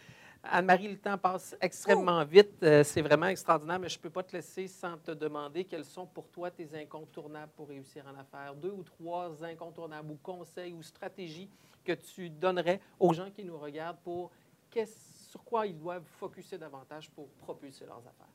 Anne-Marie, 0.43 0.89
le 0.89 0.97
temps 0.97 1.17
passe 1.17 1.55
extrêmement 1.61 2.23
vite. 2.25 2.61
Euh, 2.61 2.83
c'est 2.83 3.01
vraiment 3.01 3.27
extraordinaire, 3.27 3.79
mais 3.79 3.89
je 3.89 3.97
ne 3.97 4.01
peux 4.03 4.09
pas 4.09 4.23
te 4.23 4.35
laisser 4.35 4.67
sans 4.67 4.97
te 4.97 5.11
demander 5.11 5.63
quels 5.63 5.85
sont 5.85 6.05
pour 6.05 6.27
toi 6.29 6.51
tes 6.51 6.67
incontournables 6.75 7.51
pour 7.55 7.69
réussir 7.69 8.03
en 8.05 8.19
affaires. 8.19 8.53
Deux 8.55 8.71
ou 8.71 8.83
trois 8.83 9.43
incontournables 9.43 10.11
ou 10.11 10.17
conseils 10.21 10.73
ou 10.73 10.83
stratégies 10.83 11.49
que 11.85 11.93
tu 11.93 12.29
donnerais 12.29 12.79
aux 12.99 13.13
gens 13.13 13.31
qui 13.31 13.43
nous 13.43 13.57
regardent 13.57 13.99
pour 14.03 14.29
qu'est-ce- 14.69 15.08
sur 15.29 15.43
quoi 15.43 15.67
ils 15.67 15.77
doivent 15.77 16.07
focuser 16.17 16.57
davantage 16.57 17.11
pour 17.11 17.29
propulser 17.29 17.85
leurs 17.85 17.99
affaires. 17.99 18.33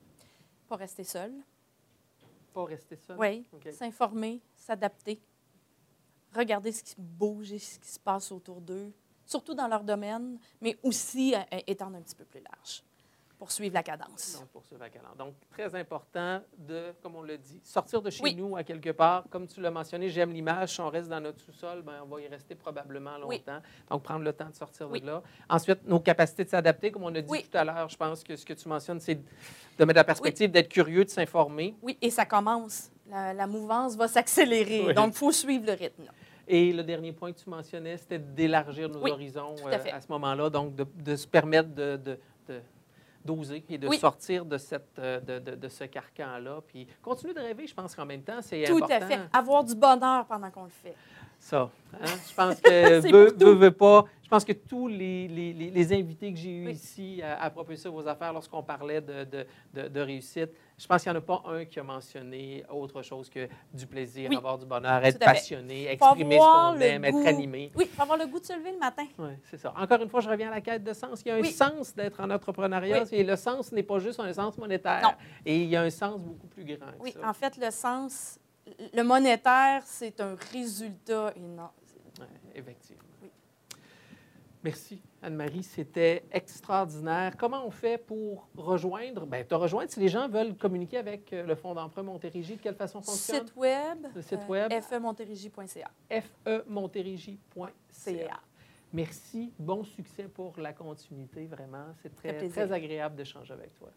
Pas 0.69 0.77
rester 0.77 1.03
seul. 1.03 1.33
Pas 2.53 2.65
rester 2.65 2.97
seul? 2.97 3.19
Oui. 3.19 3.45
S'informer, 3.73 4.41
s'adapter. 4.55 5.21
Regarder 6.33 6.71
ce 6.71 6.85
qui 6.85 6.95
bouge 6.97 7.53
et 7.53 7.59
ce 7.59 7.81
qui 7.81 7.89
se 7.89 7.99
passe 7.99 8.31
autour 8.31 8.61
d'eux, 8.61 8.93
surtout 9.27 9.55
dans 9.55 9.67
leur 9.67 9.83
domaine, 9.83 10.39
mais 10.61 10.79
aussi 10.85 11.35
euh, 11.35 11.39
euh, 11.53 11.61
étendre 11.67 11.97
un 11.97 12.03
petit 12.03 12.15
peu 12.15 12.25
plus 12.25 12.41
large 12.41 12.85
pour 13.45 13.53
suivre 13.53 13.75
la 13.75 13.83
cadence. 13.83 14.43
Donc, 15.19 15.35
très 15.51 15.75
important 15.75 16.41
de, 16.57 16.93
comme 17.03 17.17
on 17.17 17.23
l'a 17.23 17.37
dit, 17.37 17.61
sortir 17.63 18.01
de 18.01 18.11
chez 18.11 18.23
Oui. 18.23 18.35
nous 18.35 18.57
à 18.57 18.63
quelque 18.65 18.91
part. 18.91 19.25
Comme 19.31 19.47
tu 19.47 19.61
l'as 19.61 19.71
mentionné, 19.71 20.09
j'aime 20.09 20.33
l'image. 20.33 20.75
Si 20.75 20.81
on 20.81 20.89
reste 20.89 21.09
dans 21.09 21.21
notre 21.21 21.41
sous-sol, 21.41 21.83
ben, 21.83 21.95
on 22.03 22.07
va 22.15 22.21
y 22.23 22.29
rester 22.29 22.55
probablement 22.55 23.13
Oui. 23.27 23.37
longtemps. 23.39 23.61
Donc, 23.91 24.03
prendre 24.03 24.25
le 24.25 24.33
temps 24.33 24.49
de 24.49 24.55
sortir 24.55 24.89
Oui. 24.91 25.01
de 25.01 25.07
là. 25.07 25.23
Ensuite, 25.49 25.87
nos 25.87 26.01
capacités 26.01 26.45
de 26.45 26.49
s'adapter, 26.49 26.91
comme 26.91 27.05
on 27.05 27.15
a 27.15 27.21
dit 27.21 27.43
tout 27.43 27.59
à 27.59 27.65
l'heure, 27.65 27.89
je 27.89 27.97
pense 27.97 28.25
que 28.25 28.37
ce 28.37 28.45
que 28.47 28.55
tu 28.55 28.69
mentionnes, 28.69 29.01
c'est 29.01 29.15
de 29.17 29.85
mettre 29.85 29.97
la 29.99 30.05
perspective, 30.05 30.51
d'être 30.51 30.69
curieux, 30.69 31.05
de 31.05 31.11
s'informer. 31.11 31.75
Oui, 31.83 31.99
et 32.01 32.11
ça 32.11 32.25
commence. 32.25 32.91
La, 33.11 33.35
la 33.35 33.47
mouvance 33.47 33.97
va 33.97 34.09
s'accélérer. 34.09 34.95
Donc, 34.95 35.13
il 35.15 35.19
faut 35.19 35.33
suivre 35.33 35.67
le 35.67 35.73
rythme. 35.73 36.05
Et 36.47 36.73
le 36.75 36.83
dernier 36.83 37.13
point 37.13 37.33
que 37.33 37.39
tu 37.39 37.49
mentionnais, 37.49 37.97
c'était 37.97 38.19
d'élargir 38.19 38.89
nos 38.91 39.01
Oui, 39.03 39.11
horizons 39.11 39.55
à 39.67 39.69
euh, 39.71 39.79
à 39.93 40.01
ce 40.01 40.09
moment-là. 40.13 40.51
Donc, 40.51 40.75
de, 40.75 40.85
de 40.95 41.17
se 41.17 41.27
permettre 41.27 41.71
de- 41.71 42.19
d'oser 43.25 43.65
et 43.69 43.79
de 43.79 43.89
Oui. 43.89 43.99
sortir 43.99 44.45
de, 44.45 44.59
cette, 44.59 44.99
euh, 44.99 45.21
de, 45.21 45.39
de- 45.39 45.57
de 45.57 45.69
ce 45.69 45.85
carcan-là. 45.85 46.61
Puis 46.67 46.87
continuer 47.03 47.33
de 47.35 47.41
rêver, 47.41 47.67
je 47.67 47.75
pense 47.75 47.95
qu'en 47.95 48.05
même 48.07 48.23
temps, 48.23 48.41
c'est 48.43 48.65
Tout 48.65 48.77
important. 48.77 48.95
à 48.97 49.07
fait. 49.07 49.21
Avoir 49.33 49.65
du 49.65 49.75
bonheur 49.75 50.27
pendant 50.27 50.51
qu'on 50.51 50.65
le 50.65 50.71
fait. 50.71 50.95
Ça. 51.39 51.71
hein? 51.95 52.05
Je 52.29 52.35
pense 52.35 52.61
que 52.61 53.11
veut, 53.11 53.33
tout. 53.33 53.47
veut, 53.47 53.53
veut 53.55 53.71
pas. 53.71 54.05
Je 54.23 54.29
pense 54.29 54.45
que 54.45 54.53
tous 54.53 54.89
les, 54.89 55.29
les- 55.29 55.53
les- 55.53 55.71
les 55.71 55.93
invités 55.93 56.33
que 56.33 56.39
j'ai 56.39 56.51
eus 56.51 56.67
Oui. 56.67 56.73
ici 56.73 57.21
à, 57.23 57.43
à 57.43 57.51
propulser 57.51 57.89
vos 57.89 58.07
affaires 58.07 58.33
lorsqu'on 58.33 58.63
parlait 58.63 59.01
de, 59.01 59.25
de- 59.25 59.47
de- 59.75 59.89
de 59.89 60.01
réussite, 60.01 60.51
je 60.77 60.87
pense 60.87 61.03
qu'il 61.03 61.13
n'y 61.13 61.17
en 61.17 61.21
a 61.21 61.25
pas 61.25 61.43
un 61.47 61.65
qui 61.65 61.79
a 61.79 61.83
mentionné 61.85 62.65
autre 62.69 63.01
chose 63.03 63.31
que 63.31 63.49
du 63.73 63.87
plaisir, 63.87 64.29
Oui. 64.31 64.37
avoir 64.37 64.59
du 64.59 64.67
bonheur, 64.67 65.05
être 65.05 65.19
passionné, 65.19 65.89
exprimer 65.93 66.37
ce 66.39 66.41
qu'on 66.75 66.81
aime, 66.81 67.05
être 67.05 67.27
animé. 67.27 67.71
Oui, 67.77 67.87
faut 67.87 68.03
avoir 68.03 68.19
le 68.19 68.27
goût 68.27 68.41
de 68.41 68.45
se 68.45 68.53
lever 68.55 68.73
le 68.73 68.79
matin. 68.79 69.07
Oui, 69.19 69.31
c'est 69.51 69.57
ça. 69.57 69.73
Encore 69.77 70.01
une 70.03 70.09
fois, 70.09 70.21
je 70.21 70.29
reviens 70.29 70.49
à 70.49 70.55
la 70.57 70.61
quête 70.61 70.83
de 70.83 70.93
sens. 70.93 71.23
Il 71.25 71.29
y 71.29 71.31
a 71.31 71.37
un 71.37 71.41
Oui. 71.41 71.53
sens 71.53 71.95
d'être 71.95 72.21
en 72.21 72.29
entrepreneuriat. 72.31 73.03
Oui. 73.05 73.09
Et 73.13 73.23
le 73.25 73.37
sens 73.37 73.71
n'est 73.73 73.83
pas 73.85 73.99
juste 74.01 74.19
un 74.21 74.33
sens 74.33 74.59
monétaire. 74.59 75.01
Non. 75.03 75.13
Et 75.47 75.63
il 75.63 75.69
y 75.69 75.77
a 75.77 75.83
un 75.83 75.91
sens 75.91 76.21
beaucoup 76.21 76.49
plus 76.49 76.65
grand 76.65 76.87
que 76.93 76.93
Oui, 77.01 77.13
ça. 77.13 77.29
en 77.29 77.33
fait, 77.35 77.57
le 77.57 77.71
sens, 77.71 78.39
le 78.93 79.03
monétaire, 79.03 79.83
c'est 79.85 80.21
un 80.21 80.35
résultat 80.53 81.33
énorme. 81.37 81.71
Ouais, 82.19 82.27
effectivement. 82.55 83.03
Merci, 84.65 85.03
Anne-Marie. 85.21 85.63
C'était 85.63 86.25
extraordinaire. 86.33 87.37
Comment 87.37 87.67
on 87.67 87.71
fait 87.71 87.99
pour 87.99 88.49
rejoindre? 88.57 89.27
Bien, 89.27 89.45
te 89.45 89.55
rejoindre, 89.55 89.91
si 89.91 90.01
les 90.01 90.09
gens 90.09 90.27
veulent 90.27 90.57
communiquer 90.57 90.97
avec 90.97 91.31
euh, 91.35 91.45
le 91.45 91.55
Fonds 91.55 91.75
d'emprunt 91.75 92.03
Montérégie, 92.03 92.57
de 92.57 92.63
quelle 92.63 92.75
façon 92.75 93.03
fonctionne? 93.03 93.47
Site 93.47 93.57
web, 93.57 94.07
Le 94.15 94.23
site 94.23 94.41
euh, 94.49 94.49
web. 94.49 94.73
femontérégie.ca. 94.83 95.91
femontérégie.ca. 96.47 97.73
CA. 97.93 98.41
Merci. 98.95 99.53
Bon 99.59 99.85
succès 99.85 100.25
pour 100.25 100.55
la 100.59 100.73
continuité, 100.73 101.45
vraiment. 101.45 101.89
C'est 102.03 102.15
très, 102.17 102.49
très 102.49 102.73
agréable 102.73 103.17
d'échanger 103.17 103.53
avec 103.53 103.75
toi. 103.75 103.91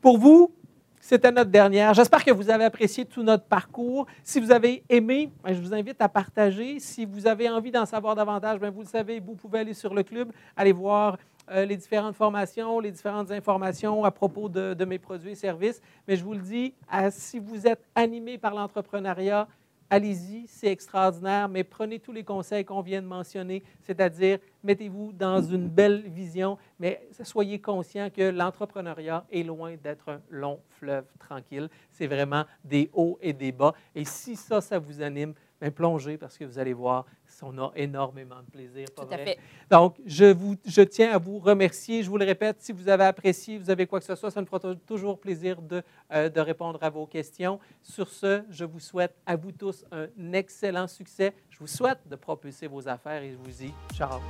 Pour 0.00 0.18
vous, 0.18 0.54
c'était 1.00 1.32
notre 1.32 1.50
dernière. 1.50 1.94
J'espère 1.94 2.22
que 2.22 2.30
vous 2.30 2.50
avez 2.50 2.64
apprécié 2.64 3.06
tout 3.06 3.22
notre 3.22 3.44
parcours. 3.44 4.06
Si 4.22 4.38
vous 4.38 4.52
avez 4.52 4.84
aimé, 4.88 5.30
ben, 5.42 5.54
je 5.54 5.60
vous 5.60 5.74
invite 5.74 6.00
à 6.00 6.08
partager. 6.08 6.78
Si 6.78 7.06
vous 7.06 7.26
avez 7.26 7.48
envie 7.48 7.70
d'en 7.70 7.86
savoir 7.86 8.14
davantage, 8.14 8.60
ben, 8.60 8.70
vous 8.70 8.82
le 8.82 8.86
savez, 8.86 9.18
vous 9.18 9.34
pouvez 9.34 9.60
aller 9.60 9.74
sur 9.74 9.94
le 9.94 10.02
club, 10.02 10.30
aller 10.56 10.72
voir 10.72 11.16
euh, 11.50 11.64
les 11.64 11.76
différentes 11.76 12.14
formations, 12.14 12.78
les 12.80 12.92
différentes 12.92 13.30
informations 13.30 14.04
à 14.04 14.10
propos 14.10 14.48
de, 14.50 14.84
mes 14.84 14.98
produits 14.98 15.32
et 15.32 15.36
services. 15.36 15.80
Mais 16.06 16.16
je 16.16 16.22
vous 16.22 16.34
le 16.34 16.40
dis, 16.40 16.74
si 17.10 17.38
vous 17.38 17.66
êtes 17.66 17.82
animé 17.94 18.36
par 18.36 18.54
l'entrepreneuriat, 18.54 19.48
allez-y, 19.90 20.46
c'est 20.46 20.68
extraordinaire, 20.68 21.48
mais 21.48 21.64
prenez 21.64 21.98
tous 21.98 22.12
les 22.12 22.24
conseils 22.24 22.64
qu'on 22.64 22.80
vient 22.80 23.02
de 23.02 23.06
mentionner, 23.06 23.62
c'est-à-dire 23.82 24.38
mettez-vous 24.62 25.12
dans 25.12 25.42
une 25.42 25.68
belle 25.68 26.02
vision, 26.08 26.56
mais 26.78 27.06
soyez 27.22 27.60
conscient 27.60 28.08
que 28.08 28.30
l'entrepreneuriat 28.30 29.26
est 29.30 29.42
loin 29.42 29.74
d'être 29.76 30.08
un 30.08 30.20
long 30.30 30.60
fleuve 30.78 31.04
tranquille. 31.18 31.68
C'est 31.90 32.06
vraiment 32.06 32.44
des 32.64 32.88
hauts 32.92 33.18
et 33.20 33.32
des 33.32 33.52
bas. 33.52 33.74
Et 33.94 34.04
si 34.04 34.36
ça, 34.36 34.60
ça 34.60 34.78
vous 34.78 35.02
anime, 35.02 35.34
bien, 35.60 35.70
plongez 35.70 36.16
parce 36.18 36.36
que 36.38 36.44
vous 36.44 36.58
allez 36.58 36.72
voir, 36.72 37.04
on 37.42 37.56
a 37.58 37.72
énormément 37.76 38.40
de 38.42 38.50
plaisir. 38.50 38.86
pas 38.94 39.04
Tout 39.04 39.12
à 39.12 39.16
vrai? 39.16 39.24
fait. 39.24 39.38
Donc, 39.70 39.96
je, 40.04 40.26
vous, 40.32 40.56
je 40.66 40.82
tiens 40.82 41.12
à 41.12 41.18
vous 41.18 41.38
remercier. 41.38 42.02
Je 42.02 42.10
vous 42.10 42.18
le 42.18 42.24
répète, 42.24 42.56
si 42.60 42.72
vous 42.72 42.88
avez 42.88 43.04
apprécié, 43.04 43.58
vous 43.58 43.70
avez 43.70 43.86
quoi 43.86 43.98
que 44.00 44.04
ce 44.06 44.14
soit, 44.14 44.30
ça 44.30 44.40
nous 44.40 44.46
fera 44.46 44.60
tou- 44.60 44.74
toujours 44.74 45.18
plaisir 45.18 45.60
de, 45.62 45.82
euh, 46.12 46.28
de 46.28 46.40
répondre 46.40 46.78
à 46.82 46.90
vos 46.90 47.06
questions. 47.06 47.58
Sur 47.82 48.08
ce, 48.08 48.42
je 48.50 48.64
vous 48.64 48.80
souhaite 48.80 49.14
à 49.26 49.36
vous 49.36 49.52
tous 49.52 49.84
un 49.92 50.32
excellent 50.32 50.86
succès. 50.86 51.32
Je 51.48 51.58
vous 51.58 51.66
souhaite 51.66 52.00
de 52.06 52.16
propulser 52.16 52.66
vos 52.66 52.86
affaires 52.88 53.22
et 53.22 53.32
je 53.32 53.36
vous 53.36 53.50
dis 53.50 53.72
ciao. 53.94 54.20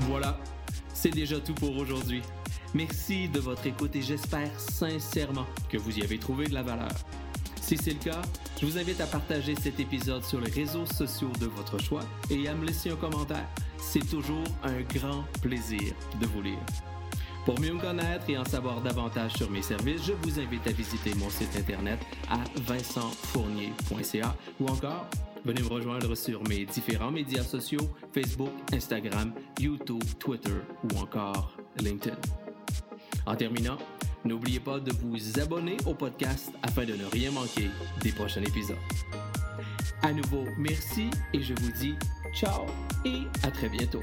Voilà, 0.00 0.36
c'est 0.92 1.10
déjà 1.10 1.40
tout 1.40 1.54
pour 1.54 1.76
aujourd'hui. 1.76 2.22
Merci 2.74 3.28
de 3.28 3.38
votre 3.40 3.66
écoute 3.66 3.96
et 3.96 4.02
j'espère 4.02 4.58
sincèrement 4.60 5.46
que 5.70 5.78
vous 5.78 5.98
y 5.98 6.02
avez 6.02 6.18
trouvé 6.18 6.46
de 6.46 6.54
la 6.54 6.62
valeur. 6.62 6.88
Si 7.66 7.76
c'est 7.76 7.94
le 7.94 7.98
cas, 7.98 8.22
je 8.60 8.64
vous 8.64 8.78
invite 8.78 9.00
à 9.00 9.06
partager 9.06 9.56
cet 9.56 9.80
épisode 9.80 10.22
sur 10.22 10.40
les 10.40 10.52
réseaux 10.52 10.86
sociaux 10.86 11.32
de 11.40 11.46
votre 11.46 11.80
choix 11.80 12.02
et 12.30 12.46
à 12.46 12.54
me 12.54 12.64
laisser 12.64 12.90
un 12.90 12.94
commentaire. 12.94 13.48
C'est 13.76 14.08
toujours 14.08 14.44
un 14.62 14.82
grand 14.82 15.24
plaisir 15.42 15.92
de 16.20 16.26
vous 16.26 16.42
lire. 16.42 16.60
Pour 17.44 17.58
mieux 17.58 17.72
me 17.72 17.80
connaître 17.80 18.30
et 18.30 18.38
en 18.38 18.44
savoir 18.44 18.80
davantage 18.82 19.32
sur 19.32 19.50
mes 19.50 19.62
services, 19.62 20.04
je 20.04 20.12
vous 20.12 20.38
invite 20.38 20.64
à 20.64 20.70
visiter 20.70 21.12
mon 21.16 21.28
site 21.28 21.56
internet 21.56 21.98
à 22.30 22.38
vincentfournier.ca 22.68 24.36
ou 24.60 24.68
encore 24.68 25.08
venez 25.44 25.62
me 25.62 25.68
rejoindre 25.68 26.14
sur 26.14 26.48
mes 26.48 26.66
différents 26.66 27.10
médias 27.10 27.42
sociaux 27.42 27.90
Facebook, 28.12 28.52
Instagram, 28.72 29.32
YouTube, 29.58 30.04
Twitter 30.20 30.54
ou 30.84 30.98
encore 30.98 31.56
LinkedIn. 31.80 32.14
En 33.26 33.34
terminant, 33.34 33.78
n'oubliez 34.24 34.60
pas 34.60 34.80
de 34.80 34.92
vous 34.92 35.40
abonner 35.40 35.76
au 35.86 35.94
podcast 35.94 36.52
afin 36.62 36.84
de 36.84 36.94
ne 36.94 37.04
rien 37.06 37.30
manquer 37.30 37.70
des 38.02 38.12
prochains 38.12 38.42
épisodes. 38.42 38.76
À 40.02 40.12
nouveau, 40.12 40.44
merci 40.58 41.10
et 41.32 41.42
je 41.42 41.54
vous 41.54 41.72
dis 41.72 41.94
ciao 42.34 42.66
et 43.04 43.22
à 43.42 43.50
très 43.50 43.68
bientôt. 43.68 44.02